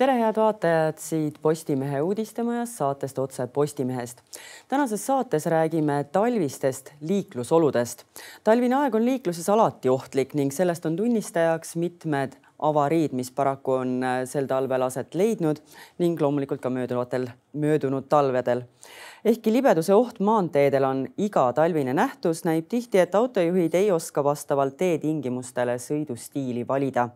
tere, 0.00 0.14
head 0.16 0.38
vaatajad 0.40 0.96
siit 0.96 1.34
Postimehe 1.42 1.98
uudistemajast, 2.00 2.78
saatest 2.80 3.18
Otse 3.18 3.46
Postimehest. 3.46 4.22
tänases 4.68 5.06
saates 5.06 5.46
räägime 5.46 6.04
talvistest 6.12 6.92
liiklusoludest. 7.00 8.04
talvine 8.44 8.76
aeg 8.76 8.94
on 8.94 9.04
liikluses 9.04 9.48
alati 9.48 9.88
ohtlik 9.88 10.32
ning 10.34 10.52
sellest 10.52 10.86
on 10.86 10.96
tunnistajaks 10.96 11.76
mitmed 11.76 12.38
avariid, 12.58 13.12
mis 13.12 13.30
paraku 13.30 13.72
on 13.72 13.94
äh, 14.04 14.24
sel 14.24 14.48
talvel 14.48 14.88
aset 14.88 15.14
leidnud 15.14 15.60
ning 15.98 16.20
loomulikult 16.20 16.64
ka 16.64 16.70
mööduvatel, 16.70 17.28
möödunud 17.52 18.08
talvedel. 18.08 18.62
ehkki 19.24 19.52
libeduse 19.52 19.94
oht 19.94 20.20
maanteedel 20.20 20.84
on 20.84 21.08
igatalvine 21.18 21.92
nähtus, 21.92 22.44
näib 22.48 22.72
tihti, 22.72 22.98
et 22.98 23.14
autojuhid 23.14 23.74
ei 23.74 23.90
oska 23.92 24.24
vastavalt 24.24 24.76
teetingimustele 24.76 25.76
sõidustiili 25.76 26.68
valida 26.68 27.10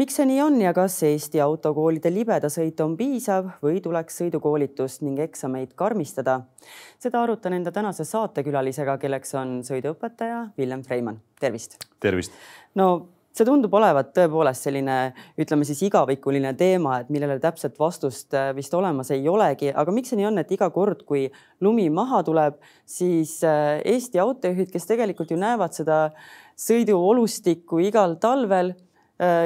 miks 0.00 0.18
see 0.18 0.26
nii 0.28 0.40
on 0.42 0.58
ja 0.62 0.72
kas 0.76 0.96
Eesti 1.06 1.40
autokoolide 1.44 2.10
libedasõit 2.12 2.80
on 2.84 2.96
piisav 2.98 3.52
või 3.62 3.80
tuleks 3.84 4.20
sõidukoolitust 4.22 5.04
ning 5.06 5.20
eksameid 5.22 5.74
karmistada? 5.78 6.40
seda 6.98 7.22
arutan 7.22 7.54
enda 7.58 7.72
tänase 7.74 8.06
saatekülalisega, 8.08 8.96
kelleks 8.98 9.34
on 9.38 9.58
sõiduõpetaja 9.66 10.48
Villem 10.58 10.82
Freimann. 10.82 11.20
tervist. 11.40 11.78
tervist. 12.00 12.32
no 12.74 13.08
see 13.34 13.46
tundub 13.46 13.74
olevat 13.74 14.12
tõepoolest 14.14 14.66
selline, 14.68 14.96
ütleme 15.40 15.66
siis 15.66 15.82
igavikuline 15.86 16.52
teema, 16.58 17.00
et 17.02 17.10
millele 17.10 17.40
täpset 17.42 17.78
vastust 17.78 18.34
äh, 18.34 18.52
vist 18.54 18.74
olemas 18.74 19.10
ei 19.14 19.26
olegi, 19.30 19.72
aga 19.74 19.94
miks 19.94 20.12
see 20.12 20.20
nii 20.20 20.28
on, 20.30 20.38
et 20.42 20.54
iga 20.54 20.70
kord, 20.74 21.02
kui 21.06 21.26
lumi 21.62 21.88
maha 21.90 22.22
tuleb, 22.26 22.58
siis 22.86 23.40
äh, 23.46 23.80
Eesti 23.94 24.22
autojuhid, 24.22 24.70
kes 24.74 24.90
tegelikult 24.90 25.34
ju 25.34 25.38
näevad 25.38 25.74
seda 25.74 26.00
sõiduolustikku 26.66 27.82
igal 27.82 28.18
talvel, 28.22 28.74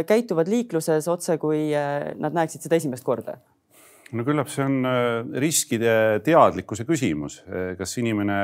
käituvad 0.09 0.49
liikluses 0.49 1.09
otse, 1.13 1.37
kui 1.39 1.69
nad 1.75 2.33
näeksid 2.35 2.65
seda 2.65 2.79
esimest 2.81 3.05
korda? 3.05 3.37
No 4.09 4.25
küllap 4.25 4.49
see 4.49 4.65
on 4.65 4.87
äh, 4.89 5.19
riskide 5.43 5.95
teadlikkuse 6.25 6.87
küsimus, 6.89 7.43
äh, 7.45 7.75
kas 7.77 7.93
inimene 8.01 8.39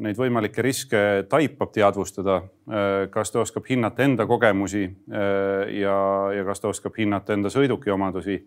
neid 0.00 0.16
võimalikke 0.16 0.64
riske 0.64 1.02
taipab 1.28 1.74
teadvustada, 1.74 2.38
äh, 2.72 2.86
kas 3.12 3.34
ta 3.34 3.42
oskab 3.42 3.68
hinnata 3.68 4.06
enda 4.06 4.24
kogemusi 4.28 4.86
ja, 5.12 5.96
ja 6.32 6.46
kas 6.48 6.62
ta 6.62 6.70
oskab 6.70 6.96
hinnata 6.96 7.36
enda 7.36 7.52
sõiduki 7.52 7.92
omadusi. 7.92 8.38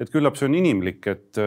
et 0.00 0.10
küllap 0.10 0.36
see 0.36 0.48
on 0.48 0.54
inimlik, 0.58 1.06
et, 1.06 1.38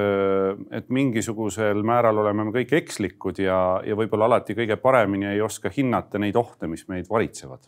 et 0.71 0.89
mingisugusel 0.89 1.81
määral 1.83 2.17
oleme 2.23 2.45
me 2.45 2.53
kõik 2.55 2.73
ekslikud 2.77 3.41
ja, 3.43 3.81
ja 3.85 3.97
võib-olla 3.97 4.29
alati 4.29 4.55
kõige 4.55 4.77
paremini 4.81 5.27
ei 5.33 5.41
oska 5.41 5.69
hinnata 5.69 6.21
neid 6.21 6.35
ohte, 6.39 6.67
mis 6.67 6.87
meid 6.87 7.09
varitsevad 7.09 7.67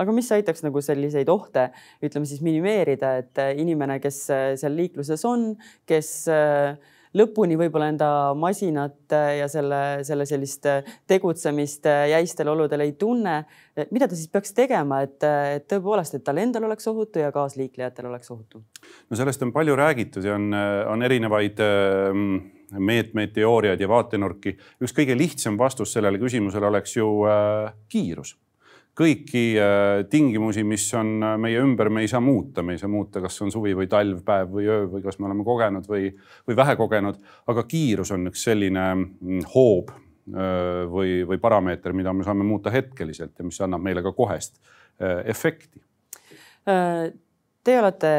aga 0.00 0.14
mis 0.14 0.30
aitaks 0.34 0.64
nagu 0.66 0.80
selliseid 0.84 1.28
ohte, 1.32 1.68
ütleme 2.04 2.28
siis 2.28 2.40
minimeerida, 2.44 3.16
et 3.22 3.42
äh, 3.42 3.52
inimene, 3.60 4.00
kes 4.02 4.22
äh, 4.32 4.46
seal 4.60 4.74
liikluses 4.78 5.24
on, 5.28 5.52
kes 5.88 6.10
äh, 6.32 6.74
lõpuni 7.16 7.56
võib-olla 7.58 7.88
enda 7.90 8.08
masinat 8.38 9.10
ja 9.10 9.48
selle, 9.50 9.80
selle 10.06 10.22
sellist 10.30 10.68
tegutsemist 11.10 11.88
jäistel 12.06 12.52
oludel 12.52 12.84
ei 12.84 12.92
tunne. 12.94 13.32
mida 13.90 14.06
ta 14.06 14.14
siis 14.14 14.30
peaks 14.30 14.54
tegema, 14.54 15.00
et, 15.02 15.18
et 15.56 15.66
tõepoolest, 15.66 16.14
et 16.14 16.22
tal 16.22 16.38
endal 16.38 16.68
oleks 16.68 16.86
ohutu 16.86 17.18
ja 17.18 17.32
kaasliiklejatel 17.34 18.06
oleks 18.12 18.30
ohutu? 18.30 18.62
no 19.10 19.18
sellest 19.18 19.42
on 19.42 19.50
palju 19.50 19.74
räägitud 19.74 20.22
ja 20.22 20.36
on, 20.38 20.54
on 20.94 21.02
erinevaid 21.02 21.58
meetmeid, 22.78 23.32
teooriaid 23.34 23.82
ja 23.82 23.88
vaatenurki. 23.90 24.54
üks 24.78 24.94
kõige 24.94 25.18
lihtsam 25.18 25.58
vastus 25.58 25.96
sellele 25.96 26.22
küsimusele 26.22 26.70
oleks 26.70 26.94
ju 26.94 27.08
äh, 27.26 27.74
kiirus 27.90 28.36
kõiki 29.00 29.44
äh, 29.56 30.02
tingimusi, 30.10 30.64
mis 30.66 30.84
on 30.98 31.14
äh, 31.24 31.36
meie 31.40 31.60
ümber, 31.62 31.88
me 31.92 32.04
ei 32.04 32.10
saa 32.10 32.20
muuta, 32.24 32.64
me 32.66 32.76
ei 32.76 32.82
saa 32.82 32.90
muuta, 32.92 33.22
kas 33.24 33.38
on 33.44 33.52
suvi 33.52 33.72
või 33.76 33.88
talv, 33.90 34.20
päev 34.26 34.52
või 34.52 34.68
öö 34.68 34.84
või 34.92 35.04
kas 35.04 35.18
me 35.18 35.28
oleme 35.30 35.46
kogenud 35.46 35.88
või, 35.88 36.10
või 36.48 36.58
vähe 36.58 36.76
kogenud. 36.76 37.20
aga 37.50 37.64
kiirus 37.68 38.12
on 38.16 38.28
üks 38.32 38.44
selline 38.48 38.86
mm, 38.98 39.46
hoob 39.54 39.92
äh, 39.94 40.84
või, 40.90 41.20
või 41.28 41.40
parameeter, 41.40 41.96
mida 41.96 42.12
me 42.12 42.26
saame 42.26 42.44
muuta 42.46 42.72
hetkeliselt 42.74 43.38
ja 43.38 43.48
mis 43.48 43.60
annab 43.64 43.84
meile 43.84 44.04
ka 44.04 44.12
kohest 44.16 44.60
efekti. 45.00 45.80
Te 47.64 47.76
olete 47.80 48.10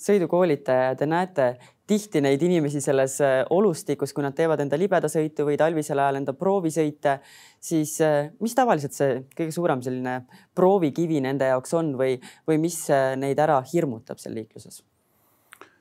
sõidukoolitaja 0.00 0.86
ja 0.86 0.94
te 0.96 1.08
näete 1.08 1.50
tihti 1.90 2.22
neid 2.22 2.42
inimesi 2.46 2.80
selles 2.84 3.18
olustikus, 3.50 4.14
kui 4.14 4.22
nad 4.22 4.36
teevad 4.38 4.62
enda 4.62 4.78
libedasõitu 4.78 5.48
või 5.48 5.58
talvisel 5.58 5.98
ajal 5.98 6.22
enda 6.22 6.36
proovisõite 6.38 7.18
siis 7.60 8.00
äh, 8.00 8.30
mis 8.40 8.54
tavaliselt 8.56 8.96
see 8.96 9.18
kõige 9.36 9.54
suurem 9.54 9.82
selline 9.84 10.20
proovikivi 10.56 11.20
nende 11.24 11.50
jaoks 11.52 11.76
on 11.76 11.92
või, 12.00 12.16
või 12.48 12.60
mis 12.62 12.82
äh, 12.92 13.12
neid 13.20 13.40
ära 13.42 13.60
hirmutab 13.72 14.22
seal 14.22 14.36
liikluses? 14.38 14.82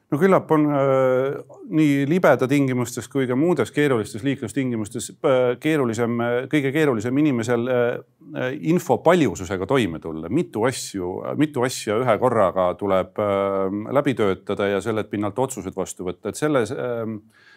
No 0.09 0.17
küllap 0.17 0.51
on 0.51 0.65
äh, 0.73 1.39
nii 1.69 2.05
libeda 2.09 2.47
tingimustes 2.49 3.07
kui 3.11 3.27
ka 3.29 3.37
muudes 3.37 3.71
keerulistes 3.75 4.23
liiklustingimustes 4.25 5.11
äh, 5.13 5.41
keerulisem, 5.61 6.15
kõige 6.51 6.71
keerulisem 6.75 7.19
inimesel 7.21 7.69
äh, 7.73 7.91
info 8.71 8.99
paljususega 9.05 9.67
toime 9.69 9.99
tulla. 9.99 10.29
mitu 10.29 10.63
asju, 10.69 11.11
mitu 11.37 11.63
asja 11.67 11.99
ühe 12.01 12.17
korraga 12.21 12.71
tuleb 12.79 13.21
äh, 13.21 13.93
läbi 13.99 14.15
töötada 14.17 14.67
ja 14.73 14.81
sellelt 14.81 15.11
pinnalt 15.11 15.39
otsused 15.39 15.75
vastu 15.75 16.09
võtta, 16.09 16.33
et 16.33 16.41
selles 16.41 16.73
äh, 16.73 17.05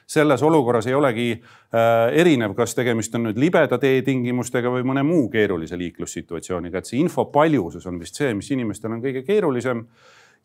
selles 0.07 0.43
olukorras 0.43 0.87
ei 0.87 0.95
olegi 0.95 1.29
äh, 1.33 2.13
erinev, 2.21 2.55
kas 2.59 2.75
tegemist 2.77 3.15
on 3.17 3.29
nüüd 3.29 3.39
libeda 3.41 3.79
tee 3.81 4.03
tingimustega 4.07 4.73
või 4.73 4.85
mõne 4.87 5.05
muu 5.07 5.29
keerulise 5.33 5.79
liiklussituatsiooniga, 5.81 6.83
et 6.83 6.91
see 6.91 7.01
info 7.01 7.29
paljusus 7.33 7.87
on 7.89 8.01
vist 8.03 8.19
see, 8.21 8.33
mis 8.37 8.51
inimestel 8.53 8.93
on 8.93 9.03
kõige 9.05 9.25
keerulisem 9.27 9.87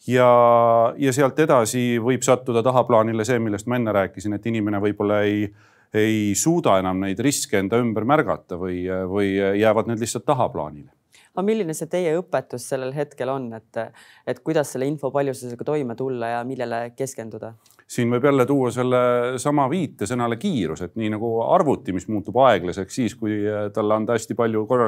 ja, 0.08 0.28
ja 0.98 1.14
sealt 1.14 1.40
edasi 1.40 1.98
võib 2.04 2.26
sattuda 2.26 2.64
tahaplaanile 2.64 3.26
see, 3.26 3.40
millest 3.44 3.68
ma 3.68 3.80
enne 3.80 3.96
rääkisin, 3.96 4.38
et 4.38 4.46
inimene 4.46 4.82
võib-olla 4.84 5.22
ei, 5.28 5.48
ei 5.94 6.36
suuda 6.36 6.78
enam 6.82 7.02
neid 7.04 7.20
riske 7.24 7.60
enda 7.60 7.80
ümber 7.82 8.06
märgata 8.06 8.60
või, 8.60 8.86
või 9.10 9.34
jäävad 9.36 9.92
need 9.92 10.04
lihtsalt 10.04 10.28
tahaplaanile 10.28 10.92
aga 11.38 11.46
milline 11.46 11.74
see 11.78 11.90
teie 11.92 12.16
õpetus 12.18 12.64
sellel 12.66 12.96
hetkel 12.98 13.30
on, 13.30 13.52
et, 13.54 13.82
et 14.26 14.40
kuidas 14.42 14.72
selle 14.74 14.88
info 14.90 15.12
paljususega 15.14 15.68
toime 15.68 15.96
tulla 15.96 16.32
ja 16.32 16.40
millele 16.48 16.80
keskenduda? 16.98 17.54
Siin 17.88 18.12
võib 18.12 18.26
jälle 18.28 18.46
tuua 18.46 18.70
sellesama 18.76 19.68
viite 19.72 20.08
sõnale 20.10 20.36
kiirus, 20.40 20.82
et 20.84 20.96
nii 21.00 21.14
nagu 21.14 21.30
arvuti, 21.48 21.94
mis 21.96 22.08
muutub 22.12 22.36
aeglaseks 22.44 23.00
siis, 23.00 23.16
kui 23.16 23.40
talle 23.74 23.96
anda 23.96 24.18
hästi 24.18 24.36
palju 24.36 24.66
korra, 24.68 24.88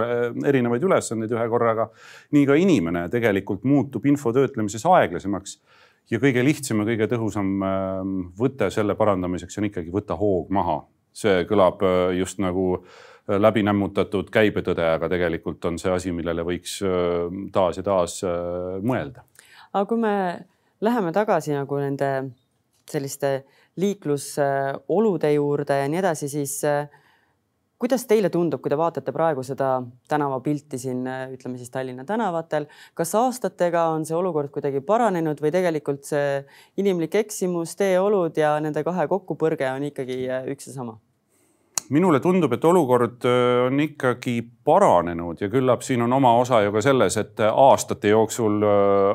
erinevaid 0.50 0.84
ülesandeid 0.84 1.32
ühe 1.36 1.46
korraga. 1.52 1.90
nii 2.36 2.46
ka 2.48 2.58
inimene 2.60 3.06
tegelikult 3.10 3.64
muutub 3.64 4.06
info 4.06 4.34
töötlemises 4.36 4.84
aeglasemaks. 4.86 5.60
ja 6.12 6.20
kõige 6.20 6.44
lihtsam 6.44 6.82
ja 6.82 6.90
kõige 6.90 7.08
tõhusam 7.08 7.64
ähm, 7.64 8.18
võte 8.40 8.70
selle 8.70 8.96
parandamiseks 8.96 9.58
on 9.58 9.70
ikkagi 9.70 9.92
võtta 9.96 10.20
hoog 10.20 10.50
maha. 10.50 10.84
see 11.14 11.46
kõlab 11.48 11.80
äh, 11.84 12.18
just 12.20 12.40
nagu 12.44 12.84
äh, 12.84 13.40
läbi 13.40 13.64
nämmutatud 13.64 14.28
käibetõde, 14.30 14.84
aga 14.84 15.08
tegelikult 15.10 15.66
on 15.66 15.80
see 15.80 15.92
asi, 15.92 16.12
millele 16.12 16.44
võiks 16.44 16.82
taas 17.54 17.78
ja 17.78 17.84
taas 17.84 18.20
mõelda. 18.84 19.24
aga 19.72 19.86
kui 19.86 19.98
me 19.98 20.16
läheme 20.82 21.16
tagasi 21.16 21.56
nagu 21.56 21.80
nende 21.80 22.12
selliste 22.92 23.44
liiklusolude 23.80 25.34
juurde 25.34 25.80
ja 25.82 25.88
nii 25.92 26.02
edasi, 26.02 26.30
siis 26.32 26.60
äh, 26.68 26.90
kuidas 27.80 28.04
teile 28.10 28.30
tundub, 28.30 28.62
kui 28.62 28.72
te 28.72 28.78
vaatate 28.80 29.14
praegu 29.16 29.44
seda 29.46 29.80
tänavapilti 30.12 30.80
siin, 30.82 31.06
äh, 31.08 31.26
ütleme 31.36 31.60
siis 31.60 31.72
Tallinna 31.74 32.06
tänavatel, 32.08 32.68
kas 32.98 33.16
aastatega 33.16 33.88
on 33.96 34.06
see 34.06 34.18
olukord 34.18 34.52
kuidagi 34.56 34.84
paranenud 34.86 35.40
või 35.44 35.54
tegelikult 35.56 36.08
see 36.10 36.42
inimlik 36.82 37.16
eksimus, 37.24 37.78
teeolud 37.80 38.38
ja 38.38 38.58
nende 38.64 38.84
kahe 38.88 39.08
kokkupõrge 39.12 39.72
on 39.72 39.88
ikkagi 39.92 40.26
äh, 40.28 40.50
üks 40.56 40.70
ja 40.72 40.76
sama? 40.82 41.00
Minule 41.90 42.20
tundub, 42.20 42.54
et 42.54 42.66
olukord 42.66 43.26
on 43.66 43.80
ikkagi 43.80 44.44
paranenud 44.66 45.42
ja 45.42 45.50
küllap 45.50 45.82
siin 45.82 46.02
on 46.06 46.14
oma 46.14 46.36
osa 46.38 46.62
ju 46.62 46.72
ka 46.72 46.82
selles, 46.86 47.18
et 47.18 47.42
aastate 47.50 48.12
jooksul 48.14 48.62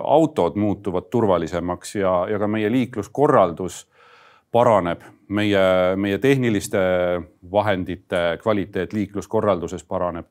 autod 0.03 0.57
muutuvad 0.59 1.07
turvalisemaks 1.11 1.95
ja, 1.97 2.15
ja 2.31 2.39
ka 2.39 2.49
meie 2.51 2.73
liikluskorraldus 2.73 3.85
paraneb. 4.55 5.03
meie, 5.29 5.61
meie 5.97 6.19
tehniliste 6.19 6.79
vahendite 7.53 8.39
kvaliteet 8.43 8.93
liikluskorralduses 8.93 9.85
paraneb. 9.85 10.27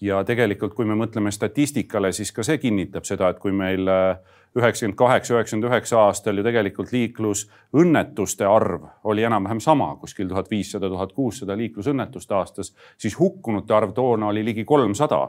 Ja 0.00 0.24
tegelikult, 0.24 0.74
kui 0.74 0.86
me 0.88 0.96
mõtleme 0.98 1.30
statistikale, 1.32 2.12
siis 2.12 2.32
ka 2.32 2.42
see 2.42 2.58
kinnitab 2.58 3.04
seda, 3.06 3.28
et 3.30 3.38
kui 3.42 3.52
meil 3.52 3.88
äh, 3.88 4.16
üheksakümmend 4.58 4.96
kaheksa, 4.98 5.34
üheksakümmend 5.34 5.68
üheksa 5.70 6.00
aastal 6.06 6.38
ju 6.38 6.44
tegelikult 6.46 6.92
liiklusõnnetuste 6.94 8.46
arv 8.46 8.86
oli 9.10 9.24
enam-vähem 9.26 9.60
sama, 9.60 9.94
kuskil 10.00 10.28
tuhat 10.30 10.50
viissada, 10.50 10.88
tuhat 10.90 11.12
kuussada 11.12 11.56
liiklusõnnetust 11.58 12.32
aastas, 12.32 12.74
siis 12.98 13.18
hukkunute 13.18 13.74
arv 13.74 13.94
toona 13.94 14.30
oli 14.30 14.44
ligi 14.44 14.64
kolmsada. 14.64 15.26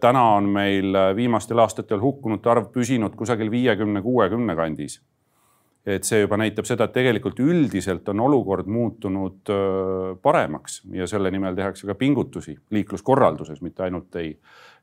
täna 0.00 0.22
on 0.36 0.44
meil 0.44 0.96
viimastel 1.16 1.58
aastatel 1.58 2.00
hukkunute 2.00 2.50
arv 2.50 2.66
püsinud 2.72 3.14
kusagil 3.16 3.50
viiekümne, 3.50 4.02
kuuekümne 4.02 4.56
kandis. 4.56 5.00
Et 5.88 6.04
see 6.04 6.20
juba 6.20 6.36
näitab 6.40 6.68
seda, 6.68 6.88
et 6.88 6.94
tegelikult 6.96 7.40
üldiselt 7.40 8.08
on 8.12 8.20
olukord 8.26 8.68
muutunud 8.68 9.52
paremaks 10.22 10.82
ja 10.92 11.06
selle 11.10 11.32
nimel 11.34 11.56
tehakse 11.56 11.88
ka 11.88 11.96
pingutusi 11.98 12.56
liikluskorralduses, 12.76 13.62
mitte 13.64 13.86
ainult 13.86 14.18
ei, 14.20 14.34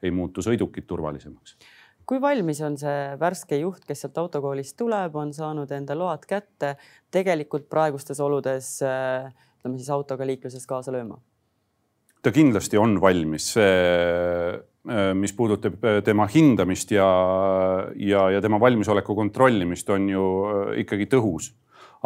ei 0.03 0.11
muutu 0.11 0.43
sõidukid 0.45 0.87
turvalisemaks 0.89 1.57
kui 2.05 2.21
valmis 2.21 2.59
on 2.61 2.75
see 2.77 3.15
värske 3.17 3.57
juht, 3.57 3.85
kes 3.87 4.03
sealt 4.03 4.19
autokoolist 4.21 4.77
tuleb, 4.77 5.15
on 5.17 5.31
saanud 5.33 5.71
enda 5.73 5.95
load 5.97 6.27
kätte, 6.29 6.75
tegelikult 7.13 7.65
praegustes 7.71 8.21
oludes 8.21 8.75
ütleme 8.83 9.79
siis 9.79 9.89
autoga 9.89 10.27
liikluses 10.29 10.67
kaasa 10.69 10.93
lööma? 10.93 11.17
Ta 12.25 12.33
kindlasti 12.33 12.80
on 12.81 12.98
valmis, 13.01 13.51
see, 13.54 14.54
mis 15.18 15.33
puudutab 15.38 15.77
tema 16.06 16.25
hindamist 16.30 16.92
ja, 16.94 17.10
ja, 18.01 18.30
ja 18.33 18.42
tema 18.42 18.60
valmisoleku 18.62 19.16
kontrollimist, 19.18 19.89
on 19.94 20.10
ju 20.10 20.25
ikkagi 20.81 21.10
tõhus. 21.12 21.54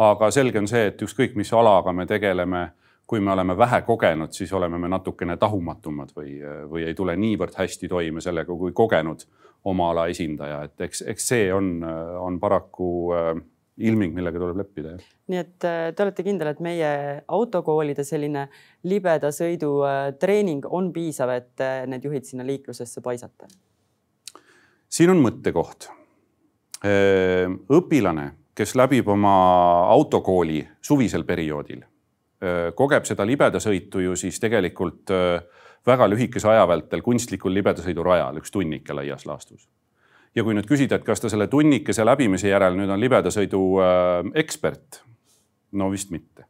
aga 0.00 0.30
selge 0.32 0.60
on 0.60 0.68
see, 0.68 0.86
et 0.92 1.02
ükskõik, 1.02 1.34
mis 1.36 1.52
alaga 1.52 1.92
me 1.92 2.06
tegeleme 2.08 2.68
kui 3.10 3.20
me 3.20 3.32
oleme 3.32 3.56
vähe 3.58 3.80
kogenud, 3.82 4.30
siis 4.32 4.52
oleme 4.54 4.78
me 4.78 4.88
natukene 4.88 5.34
tahumatumad 5.36 6.12
või, 6.14 6.36
või 6.70 6.84
ei 6.86 6.94
tule 6.94 7.16
niivõrd 7.18 7.56
hästi 7.58 7.88
toime 7.90 8.22
sellega 8.22 8.54
kui 8.54 8.70
kogenud 8.72 9.24
oma 9.66 9.88
ala 9.90 10.04
esindaja, 10.12 10.60
et 10.68 10.84
eks, 10.86 11.02
eks 11.10 11.26
see 11.32 11.48
on, 11.52 11.80
on 12.22 12.38
paraku 12.40 12.90
äh, 13.16 13.32
ilming, 13.80 14.14
millega 14.16 14.40
tuleb 14.40 14.60
leppida. 14.60 14.96
nii 15.32 15.40
et 15.40 15.68
äh, 15.68 15.90
te 15.96 16.04
olete 16.04 16.24
kindel, 16.26 16.52
et 16.52 16.60
meie 16.64 16.90
autokoolide 17.28 18.04
selline 18.06 18.48
libeda 18.88 19.32
sõidu 19.34 19.76
äh, 19.88 20.00
treening 20.20 20.66
on 20.66 20.92
piisav, 20.92 21.34
et 21.36 21.64
need 21.90 22.04
juhid 22.04 22.28
sinna 22.28 22.46
liiklusesse 22.46 23.02
paisata? 23.04 23.48
siin 24.90 25.10
on 25.12 25.22
mõttekoht. 25.22 25.90
õpilane, 26.80 28.22
kes 28.56 28.72
läbib 28.74 29.08
oma 29.12 29.32
autokooli 29.92 30.62
suvisel 30.80 31.26
perioodil 31.28 31.82
Äh, 32.40 32.70
kogeb 32.72 33.04
seda 33.04 33.26
libedasõitu 33.28 34.00
ju 34.00 34.14
siis 34.16 34.38
tegelikult 34.40 35.10
äh, 35.12 35.42
väga 35.84 36.06
lühikese 36.08 36.48
aja 36.48 36.62
vältel 36.68 37.02
kunstlikul 37.04 37.52
libedasõidurajal, 37.52 38.38
üks 38.40 38.54
tunnike 38.54 38.96
laias 38.96 39.26
laastus. 39.28 39.66
Ja 40.36 40.44
kui 40.46 40.54
nüüd 40.54 40.68
küsida, 40.68 40.98
et 40.98 41.06
kas 41.06 41.22
ta 41.22 41.30
selle 41.32 41.48
tunnikese 41.50 42.04
läbimise 42.06 42.50
järel 42.50 42.76
nüüd 42.78 42.92
on 42.92 43.00
libedasõidu 43.02 43.62
äh, 43.82 44.30
ekspert, 44.44 45.02
no 45.72 45.90
vist 45.92 46.14
mitte. 46.14 46.46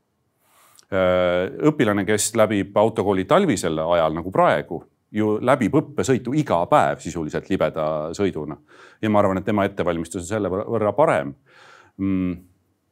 õpilane, 0.91 2.03
kes 2.03 2.32
läbib 2.35 2.75
autokooli 2.81 3.23
talvisel 3.31 3.79
ajal 3.79 4.17
nagu 4.17 4.32
praegu, 4.35 4.81
ju 5.15 5.37
läbib 5.38 5.77
õppesõitu 5.79 6.32
iga 6.35 6.65
päev 6.67 6.99
sisuliselt 6.99 7.47
libeda 7.47 7.85
sõiduna. 8.17 8.56
Ja 8.99 9.11
ma 9.11 9.21
arvan, 9.23 9.38
et 9.38 9.47
tema 9.47 9.69
ettevalmistus 9.69 10.25
on 10.25 10.26
selle 10.26 10.50
võrra 10.50 10.91
parem. 10.97 11.31
Mm 12.03 12.50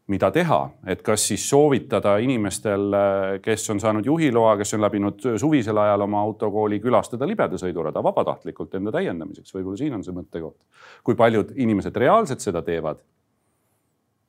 mida 0.08 0.31
teha, 0.32 0.60
et 0.88 1.02
kas 1.05 1.26
siis 1.31 1.43
soovitada 1.50 2.16
inimestel, 2.25 2.96
kes 3.44 3.69
on 3.75 3.81
saanud 3.82 4.06
juhiloa, 4.08 4.56
kes 4.60 4.75
on 4.76 4.82
läbinud 4.87 5.28
suvisel 5.40 5.82
ajal 5.82 6.06
oma 6.06 6.22
autokooli, 6.25 6.81
külastada 6.81 7.28
libedasõidurada 7.28 8.02
vabatahtlikult 8.05 8.78
enda 8.78 8.94
täiendamiseks, 8.94 9.52
võib-olla 9.56 9.81
siin 9.81 9.99
on 9.99 10.05
see 10.06 10.16
mõttekoht. 10.16 10.56
kui 11.05 11.16
paljud 11.16 11.52
inimesed 11.56 11.96
reaalselt 11.96 12.44
seda 12.44 12.62
teevad? 12.64 13.05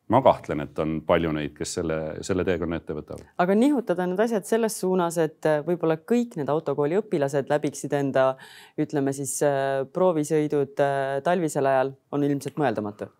ma 0.10 0.24
kahtlen, 0.26 0.64
et 0.66 0.80
on 0.82 0.96
palju 1.06 1.30
neid, 1.36 1.52
kes 1.54 1.76
selle, 1.78 1.98
selle 2.26 2.42
teekonna 2.44 2.80
ette 2.82 2.96
võtavad. 2.98 3.28
aga 3.38 3.56
nihutada 3.56 4.08
need 4.10 4.20
asjad 4.20 4.48
selles 4.50 4.80
suunas, 4.82 5.20
et 5.22 5.46
võib-olla 5.68 6.00
kõik 6.02 6.36
need 6.40 6.50
autokooli 6.50 6.98
õpilased 6.98 7.52
läbiksid 7.52 7.94
enda, 7.94 8.34
ütleme 8.82 9.14
siis 9.14 9.38
proovisõidud 9.94 10.76
talvisel 11.24 11.72
ajal, 11.72 11.94
on 12.12 12.26
ilmselt 12.26 12.58
mõeldamatu 12.58 13.12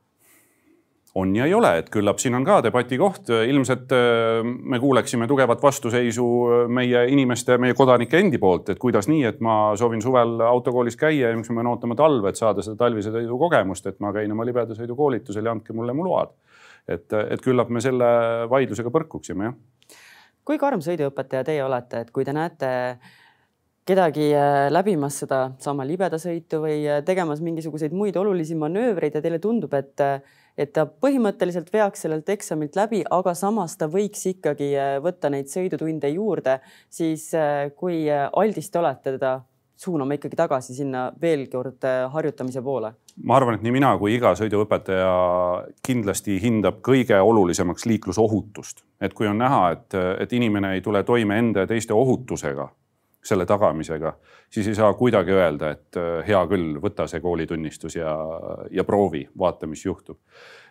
on 1.16 1.36
ja 1.36 1.46
ei 1.46 1.54
ole, 1.54 1.72
et 1.82 1.90
küllap 1.90 2.20
siin 2.22 2.36
on 2.38 2.44
ka 2.46 2.60
debati 2.64 2.98
koht, 3.02 3.32
ilmselt 3.32 3.94
äh, 3.96 4.44
me 4.44 4.80
kuuleksime 4.82 5.28
tugevat 5.28 5.62
vastuseisu 5.64 6.26
äh, 6.26 6.66
meie 6.70 7.06
inimeste, 7.10 7.58
meie 7.62 7.74
kodanike 7.78 8.20
endi 8.22 8.38
poolt, 8.42 8.70
et 8.70 8.82
kuidas 8.82 9.10
nii, 9.10 9.24
et 9.32 9.40
ma 9.46 9.58
soovin 9.80 10.04
suvel 10.06 10.38
autokoolis 10.46 10.98
käia 11.00 11.32
ja 11.32 11.38
miks 11.38 11.50
ma 11.50 11.62
pean 11.62 11.72
ootama 11.72 11.98
talve, 11.98 12.30
et 12.30 12.40
saada 12.40 12.66
seda 12.66 12.78
talvise 12.84 13.14
sõidu 13.14 13.40
kogemust, 13.42 13.90
et 13.90 13.98
ma 14.04 14.14
käin 14.16 14.32
oma 14.36 14.46
libedasõidu 14.48 14.98
koolitusel 14.98 15.50
ja 15.50 15.56
andke 15.58 15.74
mulle 15.74 15.96
mu 15.98 16.06
load. 16.06 16.36
et, 16.90 17.14
et 17.14 17.42
küllap 17.42 17.70
me 17.70 17.82
selle 17.82 18.06
vaidlusega 18.50 18.90
põrkuksime, 18.94 19.50
jah. 19.50 19.98
kui 20.46 20.58
karm 20.62 20.82
sõiduõpetaja 20.82 21.44
teie 21.46 21.64
olete, 21.64 22.06
et 22.06 22.12
kui 22.14 22.26
te 22.26 22.34
näete 22.34 22.70
kedagi 23.90 24.30
äh, 24.38 24.68
läbimas 24.70 25.24
sedasama 25.24 25.86
libedasõitu 25.90 26.62
või 26.62 26.84
tegemas 27.06 27.42
mingisuguseid 27.42 27.98
muid 27.98 28.18
olulisi 28.22 28.54
manöövreid 28.54 29.18
ja 29.18 29.24
teile 29.26 29.42
tundub, 29.42 29.74
et 29.74 30.06
et 30.60 30.74
ta 30.76 30.86
põhimõtteliselt 30.88 31.72
veaks 31.74 32.06
sellelt 32.06 32.30
eksamilt 32.34 32.76
läbi, 32.78 33.04
aga 33.16 33.34
samas 33.38 33.78
ta 33.80 33.88
võiks 33.92 34.26
ikkagi 34.34 34.74
äh, 34.76 34.96
võtta 35.04 35.32
neid 35.32 35.52
sõidutunde 35.52 36.12
juurde, 36.12 36.60
siis 36.92 37.30
äh, 37.38 37.70
kui 37.80 38.04
äh, 38.12 38.28
aldis 38.36 38.70
te 38.72 38.82
olete 38.82 39.16
teda 39.16 39.40
suunama 39.80 40.18
ikkagi 40.18 40.36
tagasi 40.36 40.74
sinna 40.76 41.06
veel 41.22 41.46
kord 41.48 41.86
harjutamise 42.12 42.60
poole? 42.62 42.92
ma 43.24 43.38
arvan, 43.38 43.56
et 43.56 43.64
nii 43.64 43.72
mina 43.78 43.94
kui 44.00 44.12
iga 44.18 44.34
sõiduõpetaja 44.36 45.14
kindlasti 45.84 46.36
hindab 46.44 46.82
kõige 46.84 47.16
olulisemaks 47.24 47.88
liiklusohutust, 47.88 48.84
et 49.00 49.16
kui 49.16 49.28
on 49.28 49.40
näha, 49.40 49.62
et, 49.76 49.96
et 50.24 50.36
inimene 50.36 50.74
ei 50.76 50.84
tule 50.84 51.04
toime 51.08 51.40
enda 51.40 51.64
ja 51.64 51.72
teiste 51.72 51.96
ohutusega, 51.96 52.68
selle 53.24 53.46
tagamisega, 53.46 54.14
siis 54.50 54.70
ei 54.72 54.78
saa 54.78 54.94
kuidagi 54.96 55.34
öelda, 55.36 55.74
et 55.76 55.98
hea 56.28 56.40
küll, 56.48 56.78
võta 56.80 57.08
see 57.08 57.20
koolitunnistus 57.20 57.98
ja, 58.00 58.14
ja 58.72 58.86
proovi, 58.88 59.26
vaata, 59.38 59.68
mis 59.68 59.84
juhtub 59.86 60.18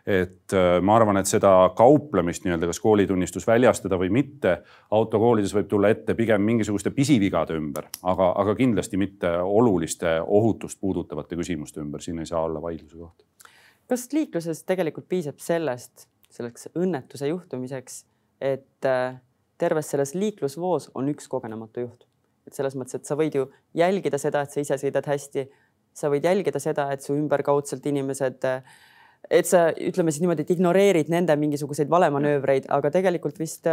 et 0.09 0.53
äh, 0.57 0.79
ma 0.81 0.97
arvan, 0.97 1.19
et 1.21 1.29
seda 1.29 1.51
kauplemist 1.77 2.47
nii-öelda, 2.47 2.71
kas 2.71 2.81
koolitunnistus 2.81 3.45
väljastada 3.47 3.99
või 4.01 4.09
mitte, 4.15 4.55
autokoolides 4.97 5.53
võib 5.53 5.69
tulla 5.69 5.91
ette 5.93 6.17
pigem 6.17 6.41
mingisuguste 6.49 6.93
pisivigade 6.97 7.57
ümber, 7.59 7.91
aga, 8.09 8.31
aga 8.41 8.55
kindlasti 8.57 9.01
mitte 9.01 9.35
oluliste 9.45 10.17
ohutust 10.25 10.81
puudutavate 10.81 11.37
küsimuste 11.37 11.85
ümber, 11.85 12.01
siin 12.05 12.23
ei 12.25 12.31
saa 12.31 12.41
olla 12.49 12.63
vaidluse 12.65 12.97
kohta. 12.97 13.53
kas 13.89 14.09
liikluses 14.17 14.65
tegelikult 14.65 15.09
piisab 15.09 15.45
sellest, 15.45 16.09
selleks 16.33 16.71
õnnetuse 16.73 17.29
juhtumiseks, 17.29 18.05
et 18.41 18.89
äh, 18.89 19.21
terves 19.61 19.93
selles 19.93 20.15
liiklusvoos 20.17 20.91
on 20.95 21.13
üks 21.13 21.29
kogenematu 21.29 21.85
juht? 21.85 22.08
Et 22.49 22.59
selles 22.59 22.77
mõttes, 22.79 22.99
et 22.99 23.09
sa 23.09 23.17
võid 23.19 23.39
ju 23.39 23.47
jälgida 23.79 24.21
seda, 24.21 24.43
et 24.45 24.55
sa 24.55 24.65
ise 24.65 24.81
sõidad 24.81 25.07
hästi, 25.09 25.49
sa 25.97 26.11
võid 26.13 26.27
jälgida 26.27 26.61
seda, 26.63 26.89
et 26.95 27.05
su 27.05 27.17
ümberkaudselt 27.17 27.87
inimesed 27.91 28.45
et 29.31 29.49
sa 29.49 29.65
ütleme 29.75 30.13
siis 30.13 30.23
niimoodi, 30.23 30.45
et 30.45 30.53
ignoreerid 30.55 31.11
nende 31.13 31.35
mingisuguseid 31.41 31.91
valemanöövreid, 31.93 32.69
aga 32.73 32.91
tegelikult 32.95 33.39
vist, 33.41 33.67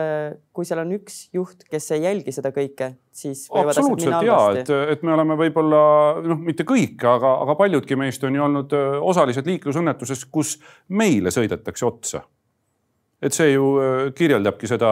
kui 0.55 0.67
seal 0.67 0.81
on 0.83 0.91
üks 0.97 1.19
juht, 1.35 1.63
kes 1.71 1.87
ei 1.95 2.03
jälgi 2.03 2.33
seda 2.35 2.51
kõike, 2.55 2.91
siis. 3.15 3.45
absoluutselt 3.53 4.25
ja, 4.27 4.39
et, 4.57 4.71
et 4.95 5.05
me 5.05 5.13
oleme 5.15 5.37
võib-olla 5.39 5.81
noh, 6.25 6.41
mitte 6.43 6.67
kõik, 6.67 6.97
aga, 7.11 7.37
aga 7.45 7.57
paljudki 7.61 7.97
meist 7.99 8.25
on 8.27 8.35
ju 8.35 8.45
olnud 8.47 8.75
osalised 9.13 9.47
liiklusõnnetuses, 9.47 10.25
kus 10.31 10.57
meile 10.89 11.33
sõidetakse 11.33 11.87
otsa. 11.87 12.25
et 13.21 13.33
see 13.33 13.53
ju 13.53 13.71
kirjeldabki 14.17 14.67
seda 14.69 14.91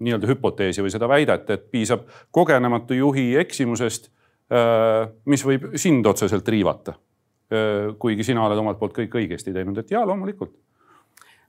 nii-öelda 0.00 0.30
hüpoteesi 0.30 0.82
või 0.84 0.92
seda 0.92 1.08
väidet, 1.10 1.50
et 1.50 1.68
piisab 1.70 2.06
kogenematu 2.32 2.96
juhi 2.96 3.34
eksimusest, 3.40 4.10
mis 5.30 5.44
võib 5.46 5.66
sind 5.78 6.06
otseselt 6.10 6.48
riivata 6.48 6.96
kuigi 7.98 8.24
sina 8.24 8.44
oled 8.46 8.58
omalt 8.62 8.78
poolt 8.78 8.94
kõik 8.94 9.16
õigesti 9.22 9.54
teinud, 9.54 9.78
et 9.80 9.90
jaa, 9.90 10.04
loomulikult. 10.06 10.52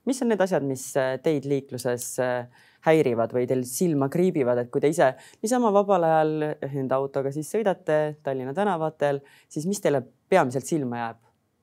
mis 0.04 0.22
on 0.22 0.32
need 0.32 0.40
asjad, 0.42 0.64
mis 0.66 0.84
äh, 0.98 1.14
teid 1.22 1.44
liikluses 1.46 2.06
äh, 2.18 2.64
häirivad 2.88 3.30
või 3.34 3.46
teil 3.46 3.62
silma 3.68 4.08
kriibivad, 4.10 4.58
et 4.58 4.70
kui 4.70 4.82
te 4.82 4.90
ise 4.90 5.12
niisama 5.42 5.70
vabal 5.74 6.08
ajal 6.08 6.32
enda 6.72 6.98
autoga 6.98 7.30
siis 7.30 7.52
sõidate 7.54 8.16
Tallinna 8.22 8.54
tänavatel, 8.54 9.20
siis 9.48 9.68
mis 9.70 9.80
teile 9.80 10.02
peamiselt 10.28 10.66
silma 10.66 11.04
jääb? 11.04 11.22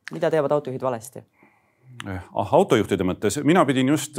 mida 0.10 0.32
teevad 0.32 0.56
autojuhid 0.56 0.82
valesti? 0.82 1.22
Eh, 2.08 2.16
ah, 2.16 2.52
autojuhtide 2.56 3.04
mõttes, 3.04 3.42
mina 3.44 3.66
pidin 3.68 3.90
just 3.92 4.16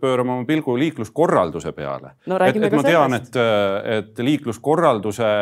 pöörama 0.00 0.36
oma 0.36 0.46
pilgu 0.46 0.76
liikluskorralduse 0.78 1.72
peale. 1.74 2.12
No,. 2.30 2.38
et, 2.46 2.56
et 2.56 2.76
ma 2.76 2.84
tean, 2.86 3.16
et, 3.18 3.38
et 3.96 4.22
liikluskorralduse 4.22 5.32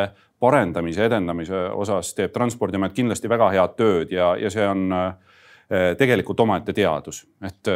parendamise, 0.41 1.05
edendamise 1.05 1.67
osas 1.77 2.15
teeb 2.17 2.33
Transpordiamet 2.33 2.97
kindlasti 2.97 3.29
väga 3.29 3.51
head 3.53 3.77
tööd 3.77 4.17
ja, 4.17 4.33
ja 4.41 4.51
see 4.53 4.65
on 4.69 4.89
tegelikult 5.99 6.41
omaette 6.45 6.75
teadus, 6.77 7.23
et, 7.41 7.69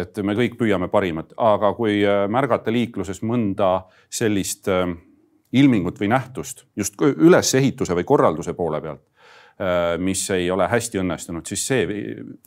et 0.00 0.20
me 0.24 0.32
kõik 0.38 0.54
püüame 0.56 0.88
parimat, 0.88 1.34
aga 1.36 1.74
kui 1.76 1.98
märgata 2.32 2.72
liikluses 2.72 3.20
mõnda 3.28 3.82
sellist 4.08 4.70
ilmingut 5.52 6.00
või 6.00 6.08
nähtust 6.12 6.64
just 6.76 7.00
ülesehituse 7.00 7.94
või 7.96 8.06
korralduse 8.08 8.54
poole 8.56 8.80
pealt, 8.80 9.04
mis 10.04 10.22
ei 10.34 10.50
ole 10.52 10.66
hästi 10.68 10.98
õnnestunud, 11.00 11.46
siis 11.48 11.62
see 11.64 11.84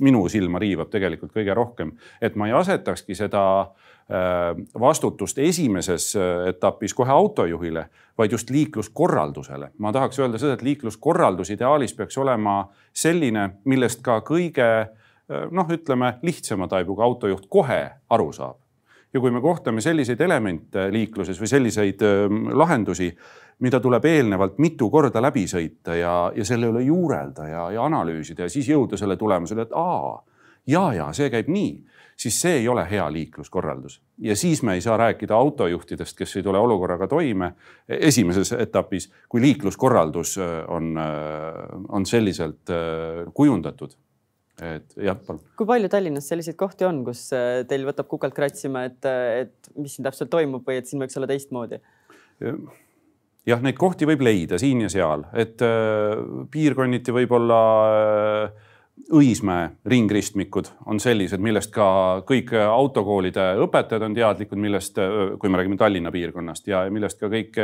minu 0.06 0.20
silma 0.30 0.60
riivab 0.62 0.92
tegelikult 0.94 1.32
kõige 1.34 1.56
rohkem, 1.58 1.96
et 2.22 2.36
ma 2.38 2.46
ei 2.46 2.54
asetakski 2.54 3.18
seda 3.18 3.42
äh, 3.62 3.90
Äh, 4.10 4.66
vastutust 4.80 5.38
esimeses 5.38 6.16
äh, 6.16 6.48
etapis 6.50 6.96
kohe 6.98 7.12
autojuhile, 7.14 7.84
vaid 8.18 8.32
just 8.32 8.50
liikluskorraldusele. 8.50 9.70
ma 9.78 9.92
tahaks 9.92 10.20
öelda 10.20 10.38
seda, 10.42 10.54
et 10.54 10.62
liikluskorraldus 10.66 11.50
ideaalis 11.54 11.94
peaks 11.94 12.18
olema 12.18 12.72
selline, 12.94 13.50
millest 13.70 14.02
ka 14.02 14.16
kõige 14.26 14.66
äh, 14.66 15.46
noh, 15.52 15.70
ütleme 15.70 16.16
lihtsama 16.26 16.68
taibuga 16.68 17.06
autojuht 17.06 17.46
kohe 17.50 17.84
aru 18.10 18.32
saab 18.34 18.58
ja 19.14 19.20
kui 19.20 19.32
me 19.32 19.42
kohtame 19.42 19.82
selliseid 19.82 20.22
elemente 20.22 20.90
liikluses 20.94 21.40
või 21.42 21.50
selliseid 21.50 22.04
ähm, 22.06 22.50
lahendusi, 22.54 23.10
mida 23.66 23.80
tuleb 23.84 24.06
eelnevalt 24.06 24.60
mitu 24.62 24.90
korda 24.90 25.22
läbi 25.22 25.46
sõita 25.50 25.96
ja, 25.98 26.16
ja 26.36 26.46
selle 26.46 26.70
üle 26.72 26.84
juurelda 26.86 27.48
ja, 27.50 27.70
ja 27.76 27.86
analüüsida 27.86 28.46
ja 28.46 28.54
siis 28.54 28.70
jõuda 28.70 28.98
selle 28.98 29.18
tulemusele, 29.18 29.68
et 29.68 29.74
aa, 29.76 30.20
ja, 30.70 30.84
ja 30.94 31.10
see 31.16 31.30
käib 31.34 31.50
nii, 31.52 31.74
siis 32.20 32.38
see 32.42 32.60
ei 32.62 32.68
ole 32.68 32.86
hea 32.90 33.08
liikluskorraldus. 33.12 34.02
ja 34.18 34.36
siis 34.36 34.64
me 34.64 34.74
ei 34.74 34.82
saa 34.82 34.98
rääkida 34.98 35.36
autojuhtidest, 35.36 36.18
kes 36.18 36.36
ei 36.38 36.44
tule 36.44 36.60
olukorraga 36.60 37.08
toime 37.08 37.54
esimeses 37.90 38.52
etapis, 38.52 39.12
kui 39.30 39.42
liikluskorraldus 39.42 40.38
äh, 40.38 40.60
on, 40.68 40.98
äh, 40.98 41.82
on 41.90 42.06
selliselt 42.06 42.70
äh, 42.70 43.34
kujundatud 43.34 43.98
et 44.66 45.00
jah, 45.00 45.18
palun. 45.26 45.42
kui 45.58 45.70
palju 45.70 45.90
Tallinnas 45.92 46.28
selliseid 46.32 46.58
kohti 46.60 46.88
on, 46.88 47.04
kus 47.08 47.28
äh, 47.36 47.64
teil 47.70 47.88
võtab 47.88 48.10
kukalt 48.12 48.36
kratsima, 48.38 48.86
et, 48.90 49.02
äh, 49.08 49.46
et 49.46 49.74
mis 49.80 49.96
siin 49.96 50.08
täpselt 50.08 50.32
toimub 50.34 50.68
või 50.68 50.80
et 50.82 50.90
siin 50.90 51.02
võiks 51.04 51.18
olla 51.20 51.30
teistmoodi? 51.30 51.82
jah, 53.50 53.62
neid 53.64 53.78
kohti 53.80 54.08
võib 54.10 54.24
leida 54.26 54.60
siin 54.62 54.86
ja 54.86 54.90
seal, 54.92 55.26
et 55.38 55.62
äh, 55.66 56.18
piirkonniti 56.52 57.16
võib-olla 57.16 57.62
äh, 57.92 58.66
Õismäe 59.16 59.70
ringristmikud 59.88 60.68
on 60.92 60.98
sellised, 61.00 61.40
millest 61.40 61.70
ka 61.72 61.86
kõik 62.28 62.50
autokoolide 62.60 63.46
õpetajad 63.64 64.04
on 64.04 64.18
teadlikud, 64.18 64.60
millest, 64.60 65.00
äh, 65.00 65.38
kui 65.40 65.50
me 65.50 65.62
räägime 65.62 65.80
Tallinna 65.80 66.12
piirkonnast 66.12 66.68
ja 66.68 66.84
millest 66.92 67.22
ka 67.22 67.32
kõik 67.32 67.56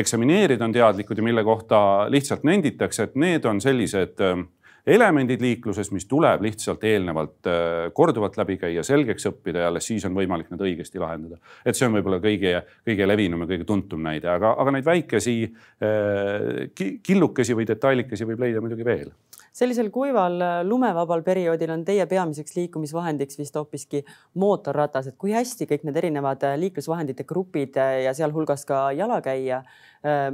eksamineerijad 0.00 0.64
on 0.64 0.72
teadlikud 0.72 1.20
ja 1.20 1.26
mille 1.28 1.44
kohta 1.44 1.82
lihtsalt 2.10 2.48
nenditakse, 2.48 3.10
et 3.10 3.20
need 3.20 3.44
on 3.44 3.60
sellised 3.60 4.24
äh, 4.24 4.40
elemendid 4.86 5.42
liikluses, 5.42 5.92
mis 5.94 6.08
tuleb 6.10 6.42
lihtsalt 6.42 6.82
eelnevalt 6.84 7.46
äh, 7.46 7.90
korduvalt 7.94 8.36
läbi 8.40 8.56
käia, 8.58 8.82
selgeks 8.86 9.28
õppida 9.30 9.62
ja 9.62 9.68
alles 9.70 9.86
siis 9.86 10.04
on 10.08 10.16
võimalik 10.16 10.50
need 10.50 10.64
õigesti 10.66 10.98
lahendada. 11.02 11.38
et 11.64 11.78
see 11.78 11.86
on 11.86 11.94
võib-olla 11.94 12.18
kõige, 12.22 12.56
kõige 12.86 13.06
levinum 13.06 13.44
ja 13.44 13.50
kõige 13.52 13.66
tuntum 13.68 14.02
näide, 14.02 14.30
aga, 14.32 14.56
aga 14.58 14.74
neid 14.74 14.86
väikesi 14.86 15.36
äh, 15.46 16.72
killukesi 16.74 17.54
või 17.58 17.68
detailikesi 17.68 18.26
võib 18.26 18.42
leida 18.42 18.64
muidugi 18.64 18.86
veel 18.86 19.12
sellisel 19.54 19.92
kuival 19.94 20.40
äh, 20.42 20.56
lumevabal 20.66 21.22
perioodil 21.22 21.70
on 21.76 21.86
teie 21.86 22.08
peamiseks 22.10 22.58
liikumisvahendiks 22.58 23.38
vist 23.38 23.54
hoopiski 23.60 24.02
mootorratas, 24.34 25.12
et 25.12 25.18
kui 25.20 25.36
hästi 25.36 25.70
kõik 25.70 25.86
need 25.86 26.02
erinevad 26.02 26.42
liiklusvahendite 26.58 27.28
grupid 27.28 27.78
ja 27.78 28.16
sealhulgas 28.18 28.66
ka 28.66 28.88
jalakäija 28.98 29.62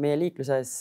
meie 0.00 0.16
liikluses 0.16 0.78